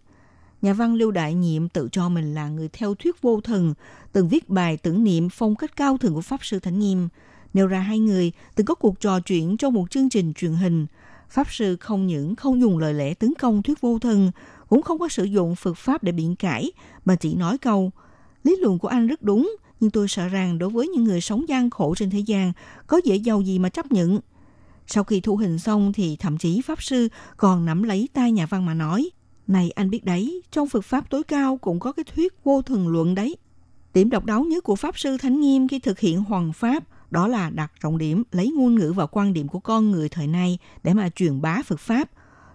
[0.62, 3.74] Nhà văn Lưu Đại Nhiệm tự cho mình là người theo thuyết vô thần,
[4.12, 7.08] từng viết bài tưởng niệm phong cách cao thượng của Pháp Sư Thánh Nghiêm.
[7.54, 10.86] Nêu ra hai người từng có cuộc trò chuyện trong một chương trình truyền hình.
[11.30, 14.30] Pháp Sư không những không dùng lời lẽ tấn công thuyết vô thần,
[14.68, 16.72] cũng không có sử dụng Phật Pháp để biện cãi,
[17.04, 17.90] mà chỉ nói câu,
[18.44, 21.48] lý luận của anh rất đúng, nhưng tôi sợ rằng đối với những người sống
[21.48, 22.52] gian khổ trên thế gian,
[22.86, 24.20] có dễ giàu gì mà chấp nhận.
[24.86, 28.46] Sau khi thu hình xong thì thậm chí Pháp Sư còn nắm lấy tay nhà
[28.46, 29.10] văn mà nói,
[29.46, 32.88] này anh biết đấy, trong Phật Pháp tối cao cũng có cái thuyết vô thần
[32.88, 33.36] luận đấy.
[33.94, 37.28] Điểm độc đáo nhất của Pháp Sư Thánh Nghiêm khi thực hiện hoàng Pháp đó
[37.28, 40.58] là đặt trọng điểm lấy ngôn ngữ và quan điểm của con người thời nay
[40.82, 42.10] để mà truyền bá Phật Pháp,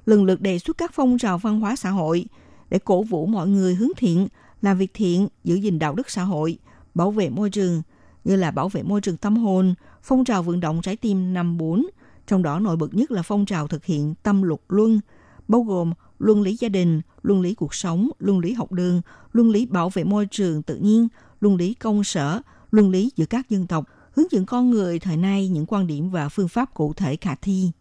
[0.06, 2.26] lần lượt đề xuất các phong trào văn hóa xã hội
[2.70, 4.28] để cổ vũ mọi người hướng thiện,
[4.62, 6.58] làm việc thiện, giữ gìn đạo đức xã hội,
[6.96, 7.82] bảo vệ môi trường,
[8.24, 9.74] như là bảo vệ môi trường tâm hồn,
[10.04, 11.86] phong trào vận động trái tim năm bốn,
[12.30, 15.00] trong đó nổi bật nhất là phong trào thực hiện tâm luật luân,
[15.48, 19.02] bao gồm luân lý gia đình, luân lý cuộc sống, luân lý học đường,
[19.32, 21.08] luân lý bảo vệ môi trường tự nhiên,
[21.42, 25.18] luân lý công sở, luân lý giữa các dân tộc, hướng dẫn con người thời
[25.18, 27.72] nay những quan điểm và phương pháp cụ thể khả thi.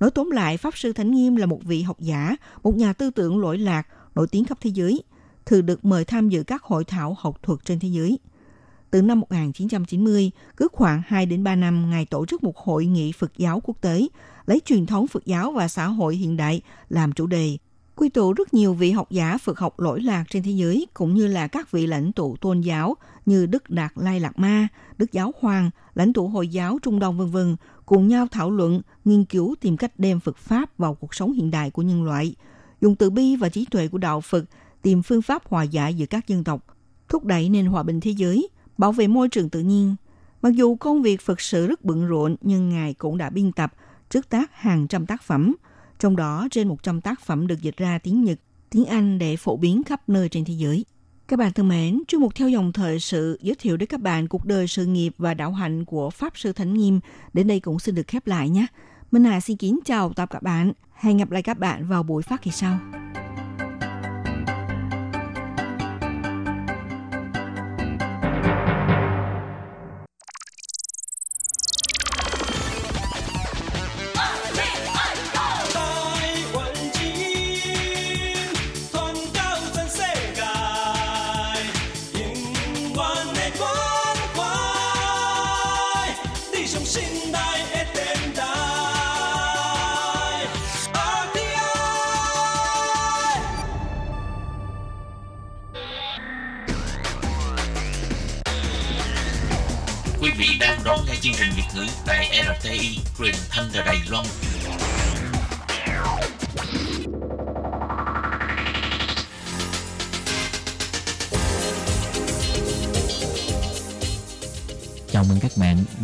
[0.00, 3.10] Nói tóm lại, Pháp Sư Thánh Nghiêm là một vị học giả, một nhà tư
[3.10, 5.02] tưởng lỗi lạc, nổi tiếng khắp thế giới,
[5.46, 8.18] thường được mời tham dự các hội thảo học thuật trên thế giới–
[8.94, 13.12] từ năm 1990, cứ khoảng 2 đến 3 năm ngài tổ chức một hội nghị
[13.12, 14.06] Phật giáo quốc tế,
[14.46, 17.56] lấy truyền thống Phật giáo và xã hội hiện đại làm chủ đề,
[17.96, 21.14] quy tụ rất nhiều vị học giả Phật học lỗi lạc trên thế giới cũng
[21.14, 24.68] như là các vị lãnh tụ tôn giáo như Đức Đạt Lai Lạt Ma,
[24.98, 28.80] Đức Giáo Hoàng, lãnh tụ Hồi giáo Trung Đông vân vân cùng nhau thảo luận,
[29.04, 32.34] nghiên cứu tìm cách đem Phật pháp vào cuộc sống hiện đại của nhân loại,
[32.80, 34.44] dùng từ bi và trí tuệ của đạo Phật
[34.82, 36.66] tìm phương pháp hòa giải giữa các dân tộc,
[37.08, 39.96] thúc đẩy nền hòa bình thế giới, bảo vệ môi trường tự nhiên.
[40.42, 43.72] Mặc dù công việc Phật sự rất bận rộn, nhưng Ngài cũng đã biên tập,
[44.10, 45.54] trước tác hàng trăm tác phẩm.
[45.98, 48.38] Trong đó, trên 100 tác phẩm được dịch ra tiếng Nhật,
[48.70, 50.84] tiếng Anh để phổ biến khắp nơi trên thế giới.
[51.28, 54.28] Các bạn thân mến, chuyên mục theo dòng thời sự giới thiệu đến các bạn
[54.28, 57.00] cuộc đời sự nghiệp và đạo hạnh của Pháp Sư Thánh Nghiêm.
[57.32, 58.66] Đến đây cũng xin được khép lại nhé.
[59.10, 60.72] Minh Hà xin kính chào tạm các bạn.
[60.94, 62.78] Hẹn gặp lại các bạn vào buổi phát kỳ sau.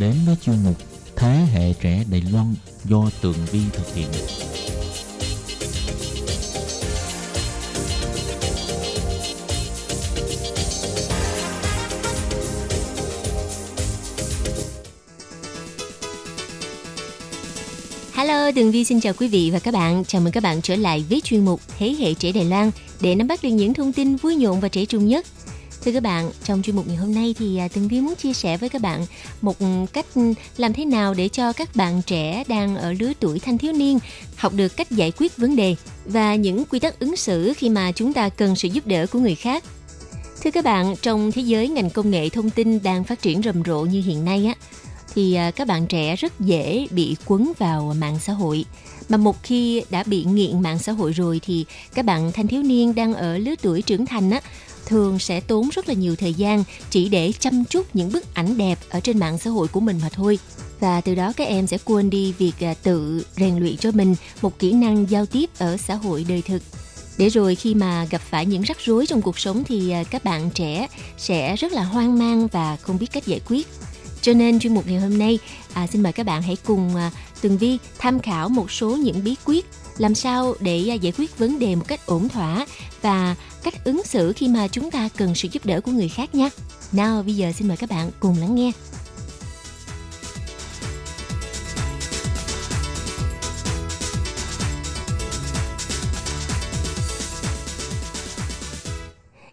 [0.01, 0.77] Đến với chuyên mục
[1.17, 4.09] Thế hệ trẻ Đài Loan do Tường Vi thực hiện.
[18.13, 20.05] Hello, Tường Vi xin chào quý vị và các bạn.
[20.05, 22.71] Chào mừng các bạn trở lại với chuyên mục Thế hệ trẻ Đài Loan
[23.01, 25.27] để nắm bắt được những thông tin vui nhộn và trẻ trung nhất.
[25.85, 28.33] Thưa các bạn, trong chuyên mục ngày hôm nay thì à, Tường Vi muốn chia
[28.33, 29.07] sẻ với các bạn
[29.41, 30.07] một ừ, cách
[30.57, 33.99] làm thế nào để cho các bạn trẻ đang ở lứa tuổi thanh thiếu niên
[34.37, 37.93] học được cách giải quyết vấn đề và những quy tắc ứng xử khi mà
[37.93, 39.65] chúng ta cần sự giúp đỡ của người khác.
[40.43, 43.63] Thưa các bạn, trong thế giới ngành công nghệ thông tin đang phát triển rầm
[43.65, 44.55] rộ như hiện nay á,
[45.15, 48.65] thì à, các bạn trẻ rất dễ bị quấn vào mạng xã hội
[49.09, 51.65] mà một khi đã bị nghiện mạng xã hội rồi thì
[51.95, 54.41] các bạn thanh thiếu niên đang ở lứa tuổi trưởng thành á
[54.87, 58.57] thường sẽ tốn rất là nhiều thời gian chỉ để chăm chút những bức ảnh
[58.57, 60.39] đẹp ở trên mạng xã hội của mình mà thôi.
[60.81, 64.15] Và từ đó các em sẽ quên đi việc à, tự rèn luyện cho mình
[64.43, 66.63] một kỹ năng giao tiếp ở xã hội đời thực.
[67.19, 70.25] Để rồi khi mà gặp phải những rắc rối trong cuộc sống thì à, các
[70.25, 70.87] bạn trẻ
[71.19, 73.67] sẽ rất là hoang mang và không biết cách giải quyết.
[74.23, 75.39] Cho nên chuyên mục ngày hôm nay
[75.73, 77.11] à, xin mời các bạn hãy cùng à,
[77.41, 79.67] Tường Vi tham khảo một số những bí quyết
[79.99, 82.67] làm sao để à, giải quyết vấn đề một cách ổn thỏa
[83.03, 86.35] và cách ứng xử khi mà chúng ta cần sự giúp đỡ của người khác
[86.35, 86.51] nhé.
[86.93, 88.73] Nào bây giờ xin mời các bạn cùng lắng nghe.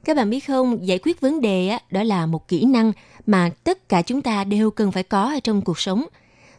[0.06, 2.92] Các bạn biết không, giải quyết vấn đề đó là một kỹ năng
[3.26, 6.06] mà tất cả chúng ta đều cần phải có ở trong cuộc sống.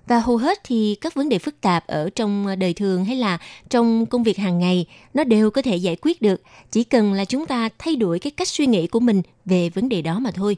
[0.08, 3.16] Và hầu hết thì các vấn đề phức tạp ở trong ờ, đời thường hay
[3.16, 3.38] là
[3.70, 7.24] trong công việc hàng ngày nó đều có thể giải quyết được, chỉ cần là
[7.24, 10.30] chúng ta thay đổi cái cách suy nghĩ của mình về vấn đề đó mà
[10.30, 10.56] thôi.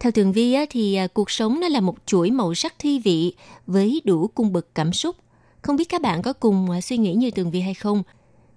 [0.00, 2.98] Theo Tường Vi á, thì ờ, cuộc sống nó là một chuỗi màu sắc thi
[2.98, 3.34] vị
[3.66, 5.16] với đủ cung bậc cảm xúc.
[5.62, 8.02] Không biết các bạn có cùng ờ, suy nghĩ như Tường Vi hay không?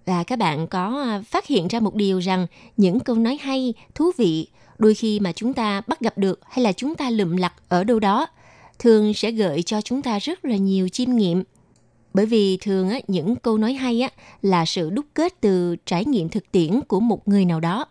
[0.05, 4.11] Và các bạn có phát hiện ra một điều rằng những câu nói hay, thú
[4.17, 7.53] vị đôi khi mà chúng ta bắt gặp được hay là chúng ta lượm lặt
[7.67, 8.27] ở đâu đó
[8.79, 11.43] thường sẽ gợi cho chúng ta rất là nhiều chiêm nghiệm.
[12.13, 14.09] Bởi vì thường á, những câu nói hay á,
[14.41, 17.85] là sự đúc kết từ trải nghiệm thực tiễn của một người nào đó.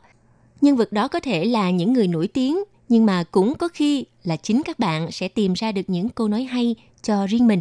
[0.61, 2.59] Nhân vật đó có thể là những người nổi tiếng
[2.89, 6.28] nhưng mà cũng có khi là chính các bạn sẽ tìm ra được những câu
[6.28, 7.61] nói hay cho riêng mình.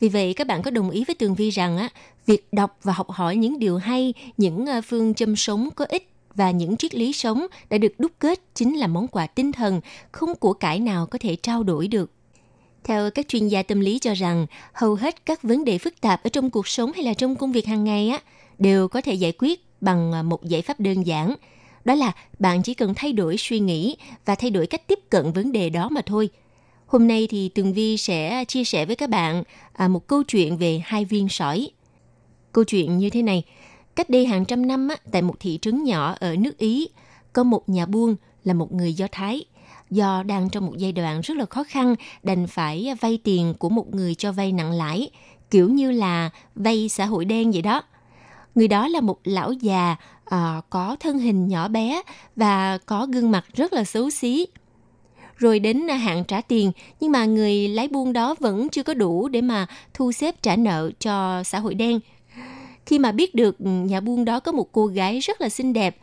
[0.00, 1.88] Vì vậy các bạn có đồng ý với Tường Vi rằng á,
[2.26, 6.08] việc đọc và học hỏi những điều hay, những ờ, phương châm sống có ích
[6.34, 9.80] và những triết lý sống đã được đúc kết chính là món quà tinh thần
[10.12, 12.10] không của cải nào có thể trao đổi được.
[12.88, 16.22] Theo các chuyên gia tâm lý cho rằng, hầu hết các vấn đề phức tạp
[16.22, 18.20] ở trong cuộc sống hay là trong công việc hàng ngày á
[18.58, 21.34] đều có thể giải quyết bằng à, một giải pháp đơn giản.
[21.84, 25.32] Đó là bạn chỉ cần thay đổi suy nghĩ và thay đổi cách tiếp cận
[25.32, 26.28] vấn đề đó mà thôi.
[26.86, 30.56] Hôm nay thì Tường Vi sẽ chia sẻ với các bạn à, một câu chuyện
[30.56, 31.70] về hai viên sỏi.
[32.52, 33.44] Câu chuyện như thế này,
[33.98, 36.88] Cách đây hàng trăm năm, á, tại một thị trấn nhỏ ở nước Ý,
[37.32, 39.44] có một nhà buôn là một người Do Thái.
[39.90, 43.68] Do đang trong một giai đoạn rất là khó khăn, đành phải vay tiền của
[43.68, 45.10] một người cho vay nặng lãi,
[45.50, 47.82] kiểu như là vay xã hội đen vậy đó.
[48.54, 52.02] Người đó là một lão già à, có thân hình nhỏ bé
[52.36, 54.46] và có gương mặt rất là xấu xí.
[55.36, 59.28] Rồi đến hạn trả tiền, nhưng mà người lái buôn đó vẫn chưa có đủ
[59.28, 62.00] để mà thu xếp trả nợ cho xã hội đen–
[62.88, 65.96] khi mà biết được nhà buôn đó có một cô gái rất là xinh đẹp,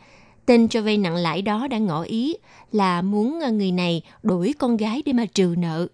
[0.46, 2.34] tên cho vay nặng lãi đó đã ngỏ ý
[2.72, 5.86] là muốn à, người này đuổi con gái để mà trừ nợ.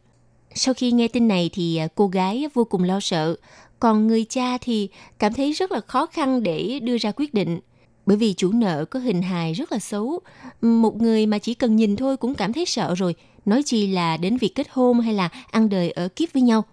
[0.54, 3.36] Sau khi nghe tin này thì à, cô gái vô cùng lo sợ,
[3.80, 4.88] còn người cha thì
[5.18, 7.60] cảm thấy rất là khó khăn để đưa ra quyết định.
[8.06, 10.20] Bởi vì chủ nợ có hình hài rất là xấu,
[10.60, 14.16] một người mà chỉ cần nhìn thôi cũng cảm thấy sợ rồi, nói chi là
[14.16, 16.64] đến việc kết hôn hay là ăn đời ở kiếp với nhau.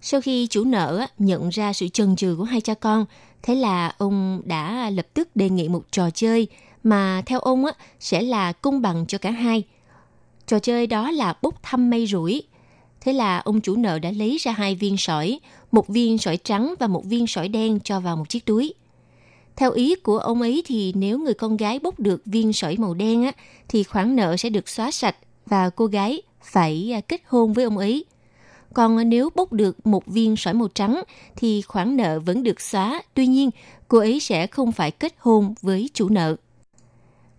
[0.00, 3.06] Sau khi chủ nợ nhận ra sự chần chừ của hai cha con,
[3.42, 6.48] thế là ông đã lập tức đề nghị một trò chơi
[6.82, 9.62] mà theo ông á sẽ là công bằng cho cả hai.
[10.46, 12.42] Trò chơi đó là bốc thăm mây rủi.
[13.00, 15.40] Thế là ông chủ nợ đã lấy ra hai viên sỏi,
[15.72, 18.74] một viên sỏi trắng và một viên sỏi đen cho vào một chiếc túi.
[19.56, 22.94] Theo ý của ông ấy thì nếu người con gái bốc được viên sỏi màu
[22.94, 23.32] đen á,
[23.68, 25.16] thì khoản nợ sẽ được xóa sạch
[25.46, 28.04] và cô gái phải à, kết hôn với ông ấy.
[28.74, 31.02] Còn nếu bốc được một viên sỏi màu trắng
[31.36, 33.50] thì khoản nợ vẫn được xóa, tuy nhiên
[33.88, 36.36] cô ấy sẽ không phải kết hôn với chủ nợ.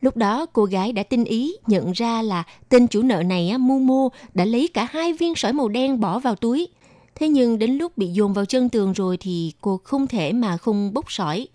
[0.01, 4.09] Lúc đó cô gái đã tinh ý nhận ra là tên chủ nợ này Momo
[4.33, 6.67] đã lấy cả hai viên sỏi màu đen bỏ vào túi.
[7.15, 10.57] Thế nhưng đến lúc bị dồn vào chân tường rồi thì cô không thể mà
[10.57, 11.47] không bốc sỏi.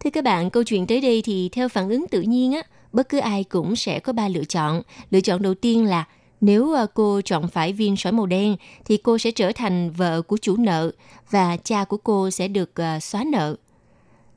[0.00, 2.62] Thưa các bạn, câu chuyện tới đây thì theo phản ứng tự nhiên á,
[2.92, 4.82] bất cứ ai cũng sẽ có ba lựa chọn.
[5.10, 6.04] Lựa chọn đầu tiên là
[6.40, 10.22] nếu à, cô chọn phải viên sỏi màu đen thì cô sẽ trở thành vợ
[10.22, 10.90] của chủ nợ
[11.30, 13.56] và cha của cô sẽ được à, xóa nợ.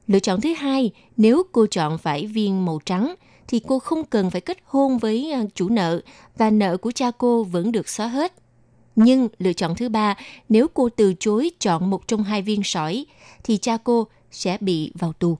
[0.07, 3.15] Lựa chọn thứ hai, nếu cô chọn phải viên màu trắng
[3.51, 6.01] thì cô không cần phải kết hôn với ờ, chủ nợ
[6.37, 8.33] và nợ của cha cô vẫn được xóa hết.
[8.95, 10.15] Nhưng lựa chọn thứ ba,
[10.49, 13.05] nếu cô từ chối chọn một trong hai viên sỏi
[13.43, 15.37] thì cha cô sẽ bị vào tù.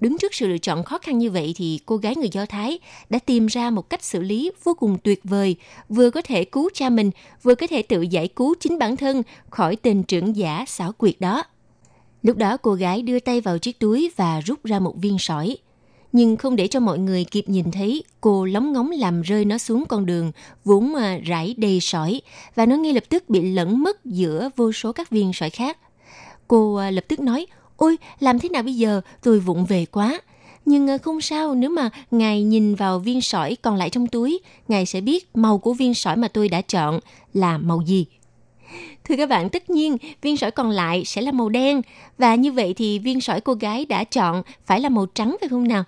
[0.00, 2.78] Đứng trước sự lựa chọn khó khăn như vậy thì cô gái người Do Thái
[3.10, 5.56] đã tìm ra một cách xử lý vô cùng tuyệt vời,
[5.88, 7.10] vừa có thể cứu cha mình,
[7.42, 11.14] vừa có thể tự giải cứu chính bản thân khỏi tình trưởng giả xảo quyệt
[11.20, 11.44] đó.
[12.22, 15.56] Lúc đó cô gái đưa tay vào chiếc túi và rút ra một viên sỏi.
[16.12, 19.58] Nhưng không để cho mọi người kịp nhìn thấy, cô lóng ngóng làm rơi nó
[19.58, 20.32] xuống con đường,
[20.64, 22.20] vốn mà rải đầy sỏi,
[22.54, 25.78] và nó ngay lập tức bị lẫn mất giữa vô số các viên sỏi khác.
[26.48, 27.46] Cô à, lập tức nói,
[27.76, 30.20] ôi, làm thế nào bây giờ, tôi vụng về quá.
[30.64, 34.40] Nhưng à, không sao, nếu mà ngài nhìn vào viên sỏi còn lại trong túi,
[34.68, 37.00] ngài sẽ biết màu của viên sỏi mà tôi đã chọn
[37.34, 38.06] là màu gì.
[39.04, 41.82] Thưa các bạn, tất nhiên viên sỏi còn lại sẽ là màu đen
[42.18, 45.48] và như vậy thì viên sỏi cô gái đã chọn phải là màu trắng phải
[45.48, 45.84] không nào?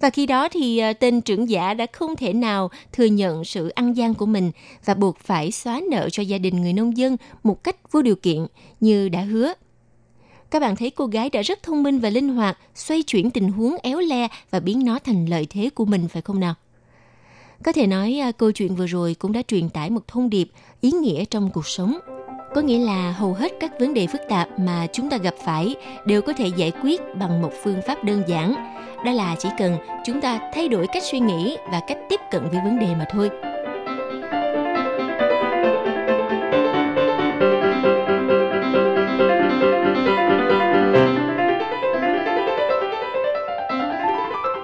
[0.00, 3.68] Và khi đó thì ờ, tên trưởng giả đã không thể nào thừa nhận sự
[3.68, 4.50] ăn gian của mình
[4.84, 8.16] và buộc phải xóa nợ cho gia đình người nông dân một cách vô điều
[8.16, 8.46] kiện
[8.80, 9.54] như đã hứa.
[10.50, 13.48] Các bạn thấy cô gái đã rất thông minh và linh hoạt, xoay chuyển tình
[13.48, 16.54] huống éo le và biến nó thành lợi thế của mình phải không nào?
[17.64, 20.48] Có thể nói à, câu chuyện vừa rồi cũng đã truyền tải một thông điệp
[20.80, 21.98] ý nghĩa trong cuộc sống.
[22.54, 25.74] Có nghĩa là hầu hết các vấn đề phức tạp mà chúng ta gặp phải
[26.04, 28.54] đều có thể giải quyết bằng một phương pháp đơn giản.
[29.04, 32.42] Đó là chỉ cần chúng ta thay đổi cách suy nghĩ và cách tiếp cận
[32.50, 33.30] với vấn đề mà thôi.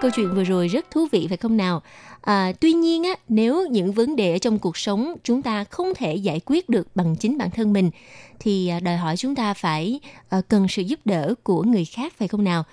[0.00, 1.82] Câu chuyện vừa rồi rất thú vị phải không nào?
[2.20, 5.92] À, tuy nhiên á, nếu những vấn đề ở trong cuộc sống chúng ta không
[5.96, 7.90] thể giải quyết được bằng chính bản thân mình
[8.38, 12.12] thì à, đòi hỏi chúng ta phải à, cần sự giúp đỡ của người khác
[12.18, 12.64] phải không nào?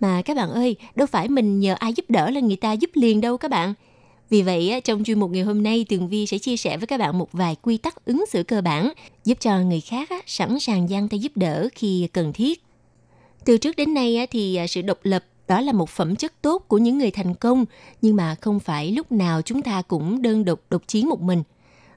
[0.00, 2.90] Mà các bạn ơi, đâu phải mình nhờ ai giúp đỡ là người ta giúp
[2.94, 3.74] liền đâu các bạn.
[4.30, 7.00] Vì vậy, trong chuyên mục ngày hôm nay, Tường Vi sẽ chia sẻ với các
[7.00, 8.92] bạn một vài quy tắc ứng xử cơ bản
[9.24, 12.62] giúp cho người khác sẵn sàng giang tay giúp đỡ khi cần thiết.
[13.44, 16.64] Từ trước đến nay thì à, sự độc lập đó là một phẩm chất tốt
[16.68, 17.64] của những người thành công,
[18.02, 21.42] nhưng mà không phải lúc nào chúng ta cũng đơn độc độc chiến một mình.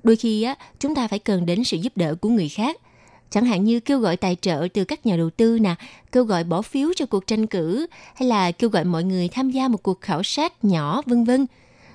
[0.03, 2.77] Đôi khi á, chúng ta phải cần đến sự giúp đỡ của người khác.
[3.29, 5.75] Chẳng hạn như kêu gọi tài trợ từ các nhà đầu tư nè,
[6.11, 9.51] kêu gọi bỏ phiếu cho cuộc tranh cử, hay là kêu gọi mọi người tham
[9.51, 11.45] gia một cuộc khảo sát nhỏ, vân vân.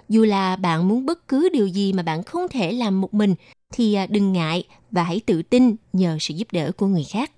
[0.08, 3.34] Dù là bạn muốn bất cứ điều gì mà bạn không thể làm một mình,
[3.72, 7.30] thì à, đừng ngại và hãy tự tin nhờ sự giúp đỡ của người khác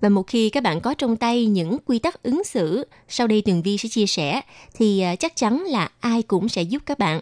[0.00, 3.42] và một khi các bạn có trong tay những quy tắc ứng xử, sau đây
[3.42, 4.40] Tường Vi sẽ chia sẻ,
[4.74, 7.20] thì à, chắc chắn là ai cũng sẽ giúp các bạn.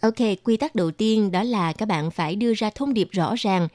[0.00, 3.34] Ok, quy tắc đầu tiên đó là các bạn phải đưa ra thông điệp rõ
[3.38, 3.68] ràng.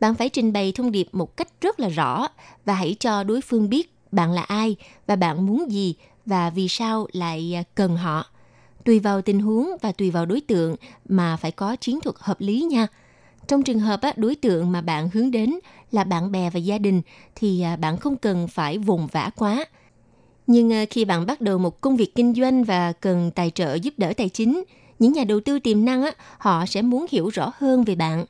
[0.00, 2.28] Bạn phải trình bày thông điệp một cách rất là rõ
[2.64, 4.76] và hãy cho đối phương biết bạn là ai
[5.06, 5.94] và bạn muốn gì
[6.26, 8.26] và vì sao lại à, cần họ.
[8.84, 10.76] Tùy vào tình huống và tùy vào đối tượng
[11.08, 12.86] mà phải có chiến thuật hợp lý nha.
[13.48, 15.54] Trong trường hợp đối tượng mà bạn hướng đến
[15.92, 17.02] là bạn bè và gia đình
[17.34, 19.64] thì à, bạn không cần phải vùng vã quá.
[20.46, 23.74] Nhưng à, khi bạn bắt đầu một công việc kinh doanh và cần tài trợ
[23.74, 24.64] giúp đỡ tài chính,
[24.98, 28.24] những nhà đầu tư tiềm năng á, họ sẽ muốn hiểu rõ hơn về bạn.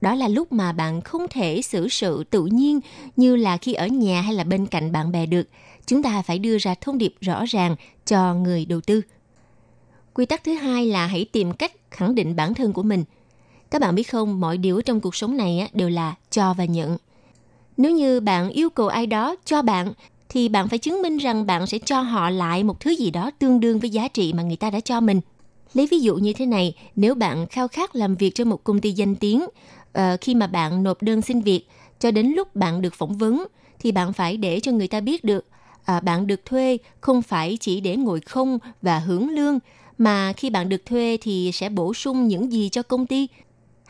[0.00, 2.80] Đó là lúc mà bạn không thể xử sự tự nhiên
[3.16, 5.48] như là khi ở nhà hay là bên cạnh bạn bè được.
[5.86, 9.00] Chúng ta phải đưa ra thông điệp rõ ràng cho người đầu tư.
[10.14, 13.04] Quy tắc thứ hai là hãy tìm cách khẳng định bản thân của mình–
[13.74, 16.96] các bạn biết không, mọi điều trong cuộc sống này đều là cho và nhận.
[17.76, 19.92] Nếu như bạn yêu cầu ai đó cho bạn,
[20.28, 23.30] thì bạn phải chứng minh rằng bạn sẽ cho họ lại một thứ gì đó
[23.38, 25.20] tương đương với giá trị mà người ta đã cho mình.
[25.74, 28.80] Lấy ví dụ như thế này, nếu bạn khao khát làm việc cho một công
[28.80, 29.46] ty danh tiếng,
[29.92, 31.68] ờ, khi mà bạn nộp đơn xin việc,
[32.00, 33.46] cho đến lúc bạn được phỏng vấn,
[33.78, 35.46] thì bạn phải để cho người ta biết được
[35.84, 39.58] à, bạn được thuê không phải chỉ để ngồi không và hưởng lương,
[39.98, 43.28] mà khi bạn được thuê thì sẽ bổ sung những gì cho công ty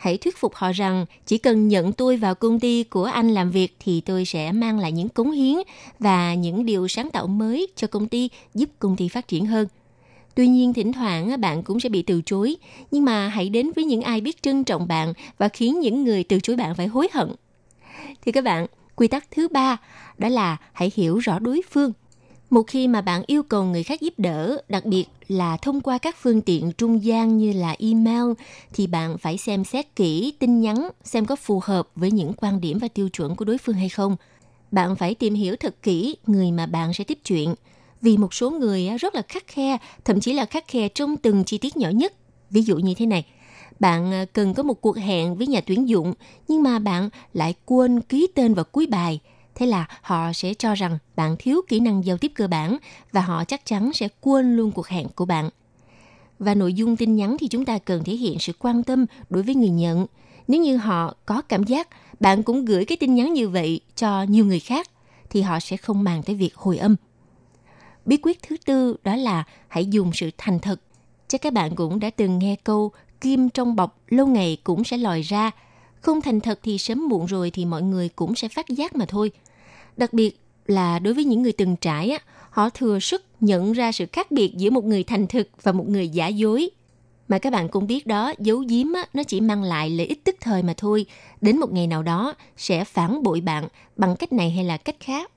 [0.05, 3.51] hãy thuyết phục họ rằng chỉ cần nhận tôi vào công ty của anh làm
[3.51, 5.55] việc thì tôi sẽ mang lại những cống hiến
[5.99, 9.67] và những điều sáng tạo mới cho công ty giúp công ty phát triển hơn.
[10.35, 12.55] Tuy nhiên thỉnh thoảng bạn cũng sẽ bị từ chối,
[12.91, 16.23] nhưng mà hãy đến với những ai biết trân trọng bạn và khiến những người
[16.23, 17.31] từ chối bạn phải hối hận.
[18.25, 19.77] Thì các bạn, quy tắc thứ ba
[20.17, 21.93] đó là hãy hiểu rõ đối phương.
[22.49, 25.97] Một khi mà bạn yêu cầu người khác giúp đỡ, đặc biệt là thông qua
[25.97, 28.23] các phương tiện trung gian như là email,
[28.73, 32.61] thì bạn phải xem xét kỹ tin nhắn xem có phù hợp với những quan
[32.61, 34.15] điểm và tiêu chuẩn của đối phương hay không.
[34.71, 37.55] Bạn phải tìm hiểu thật kỹ người mà bạn sẽ tiếp chuyện,
[38.01, 41.43] vì một số người rất là khắc khe, thậm chí là khắc khe trong từng
[41.43, 42.13] chi tiết nhỏ nhất.
[42.49, 43.25] Ví dụ như thế này,
[43.79, 46.13] bạn à, cần có một cuộc hẹn với nhà tuyển dụng,
[46.47, 49.19] nhưng mà bạn lại quên ký tên vào cuối bài–
[49.55, 52.77] Thế là họ sẽ cho rằng bạn thiếu kỹ năng giao tiếp cơ bản
[53.11, 55.49] và họ chắc chắn sẽ quên luôn cuộc hẹn của bạn.
[56.39, 59.43] Và nội dung tin nhắn thì chúng ta cần thể hiện sự quan tâm đối
[59.43, 60.05] với người nhận.
[60.47, 61.87] Nếu như họ có cảm giác
[62.19, 64.89] bạn cũng gửi cái tin nhắn như vậy cho nhiều người khác,
[65.29, 66.95] thì họ sẽ không màng tới việc hồi âm.
[68.05, 70.81] Bí quyết thứ tư đó là hãy dùng sự thành thật.
[71.27, 72.91] Chắc các bạn cũng đã từng nghe câu,
[73.21, 75.51] kim trong bọc lâu ngày cũng sẽ lòi ra.
[76.05, 79.05] Không thành thật thì sớm muộn rồi thì mọi người cũng sẽ phát giác mà
[79.05, 79.31] thôi–
[79.97, 83.91] Đặc biệt là đối với những người từng trải, á, họ thừa sức nhận ra
[83.91, 86.69] sự khác biệt giữa một người thành thực và một người giả dối.
[87.27, 90.23] Mà các bạn cũng biết đó, giấu giếm á, nó chỉ mang lại lợi ích
[90.23, 91.05] tức thời mà thôi.
[91.41, 94.95] Đến một ngày nào đó sẽ phản bội bạn bằng cách này hay là cách
[94.99, 95.31] khác.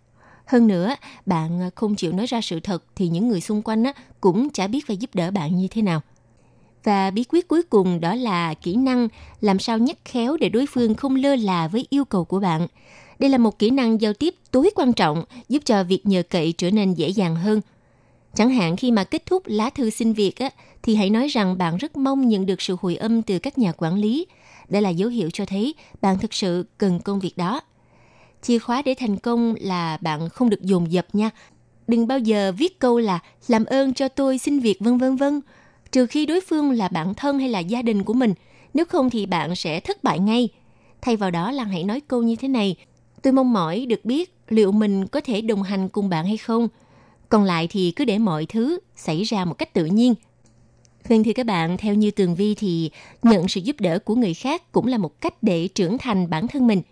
[0.46, 0.94] Hơn nữa,
[1.26, 4.66] bạn không chịu nói ra sự thật thì những người xung quanh á, cũng chả
[4.66, 6.00] biết phải giúp đỡ bạn như thế nào.
[6.88, 9.08] Và bí quyết cuối cùng đó là kỹ năng
[9.40, 12.66] làm sao nhắc khéo để đối phương không lơ là với yêu cầu của bạn.
[13.18, 16.54] Đây là một kỹ năng giao tiếp tối quan trọng, giúp cho việc nhờ cậy
[16.58, 17.60] trở nên dễ dàng hơn.
[18.34, 20.50] Chẳng hạn khi mà kết thúc lá thư xin việc á,
[20.82, 23.72] thì hãy nói rằng bạn rất mong nhận được sự hồi âm từ các nhà
[23.72, 24.26] quản lý.
[24.68, 27.60] Đây là dấu hiệu cho thấy bạn thực sự cần công việc đó.
[28.42, 31.30] Chìa khóa để thành công là bạn không được dồn dập nha.
[31.86, 33.18] Đừng bao giờ viết câu là
[33.48, 35.40] làm ơn cho tôi xin việc vân vân vân,
[35.92, 38.34] trừ khi đối phương là bạn thân hay là gia đình của mình.
[38.74, 40.48] Nếu không thì bạn sẽ thất bại ngay.
[41.00, 42.76] Thay vào đó là hãy nói câu như thế này,
[43.22, 46.68] Tôi mong mỏi được biết liệu mình có thể đồng hành cùng bạn hay không.
[47.28, 50.14] Còn lại thì cứ để mọi thứ xảy ra một cách tự nhiên.
[51.08, 52.90] Vâng thưa các bạn, theo như Tường Vi thì
[53.22, 56.48] nhận sự giúp đỡ của người khác cũng là một cách để trưởng thành bản
[56.48, 56.82] thân mình.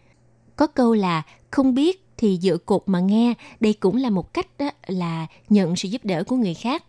[0.57, 4.47] Có câu là không biết thì dựa cột mà nghe, đây cũng là một cách
[4.59, 6.84] đó là nhận sự giúp đỡ của người khác.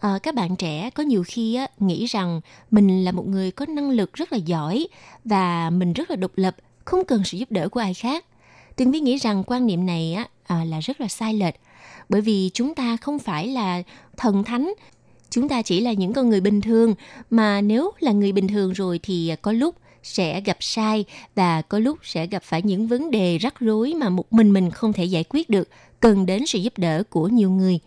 [0.00, 2.40] À, các bạn trẻ có nhiều khi á, nghĩ rằng
[2.70, 4.86] mình là một người có năng lực rất là giỏi
[5.24, 8.24] và mình rất là độc lập, không cần sự giúp đỡ của ai khác.
[8.76, 11.54] Tường Vi nghĩ rằng quan niệm này á, à, là rất là sai lệch.
[12.08, 13.82] Bởi vì chúng ta không phải là
[14.16, 14.72] thần thánh,
[15.30, 16.94] chúng ta chỉ là những con người bình thường.
[17.30, 21.78] Mà nếu là người bình thường rồi thì có lúc sẽ gặp sai và có
[21.78, 25.04] lúc sẽ gặp phải những vấn đề rắc rối mà một mình mình không thể
[25.04, 25.68] giải quyết được,
[26.00, 27.80] cần đến sự giúp đỡ của nhiều người.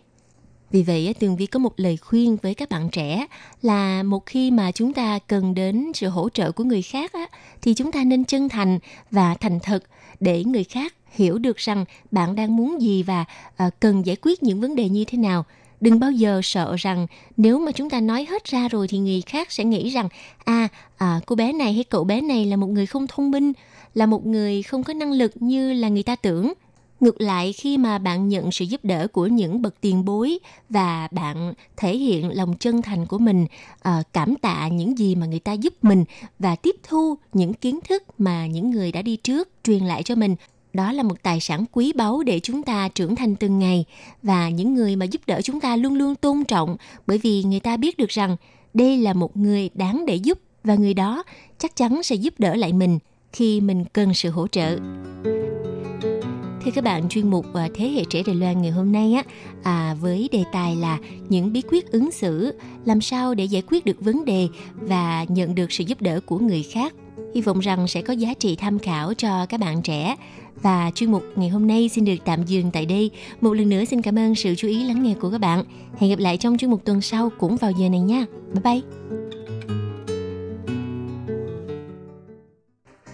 [0.70, 3.26] Vì vậy, Tường Vi có một lời khuyên với các bạn trẻ
[3.62, 7.26] là một khi mà chúng ta cần đến sự hỗ trợ của người khác á,
[7.62, 8.78] thì chúng ta nên chân thành
[9.10, 9.84] và thành thật
[10.20, 13.24] để người khác hiểu được rằng bạn đang muốn gì và
[13.56, 15.44] à, cần giải quyết những vấn đề như thế nào.
[15.80, 17.06] Đừng bao giờ sợ rằng
[17.36, 20.08] nếu mà chúng ta nói hết ra rồi thì người khác sẽ nghĩ rằng
[20.44, 23.52] à, à cô bé này hay cậu bé này là một người không thông minh
[23.94, 26.52] là một người không có năng lực như là người ta tưởng
[27.00, 30.38] ngược lại, khi mà bạn nhận sự giúp đỡ của những bậc tiền bối
[30.70, 33.46] và bạn thể hiện lòng chân thành của mình
[33.82, 36.04] ờ, cảm tạ những gì mà người ta giúp mình
[36.38, 40.14] và tiếp thu những kiến thức mà những người đã đi trước truyền lại cho
[40.14, 40.36] mình,
[40.72, 43.84] đó là một tài sản quý báu để chúng ta trưởng thành từng ngày.
[44.22, 46.76] Và những người mà giúp đỡ chúng ta luôn luôn tôn trọng,
[47.06, 48.36] bởi vì người ta biết được rằng
[48.74, 51.22] đây là một người đáng để giúp và người đó
[51.58, 52.98] chắc chắn sẽ giúp đỡ lại mình
[53.32, 54.78] khi mình cần sự hỗ trợ.
[56.64, 59.22] Thưa các bạn, chuyên mục ờ, Thế hệ trẻ Đài Loan ngày hôm nay á
[59.62, 60.98] à, với đề tài là
[61.28, 62.54] những bí quyết ứng xử,
[62.84, 66.38] làm sao để giải quyết được vấn đề và nhận được sự giúp đỡ của
[66.38, 66.94] người khác.
[67.34, 70.16] Hy vọng rằng sẽ có giá trị tham khảo cho các bạn trẻ.
[70.62, 73.10] Và chuyên mục ngày hôm nay xin được tạm dừng tại đây.
[73.40, 75.64] Một lần nữa xin cảm ơn sự chú ý lắng nghe của các bạn.
[75.98, 78.24] Hẹn gặp lại trong chuyên mục tuần sau cũng vào giờ này nha.
[78.52, 78.80] Bye bye.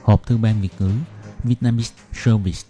[0.03, 0.91] Hộp thư ban Việt ngữ
[1.45, 2.70] Vietnamese Service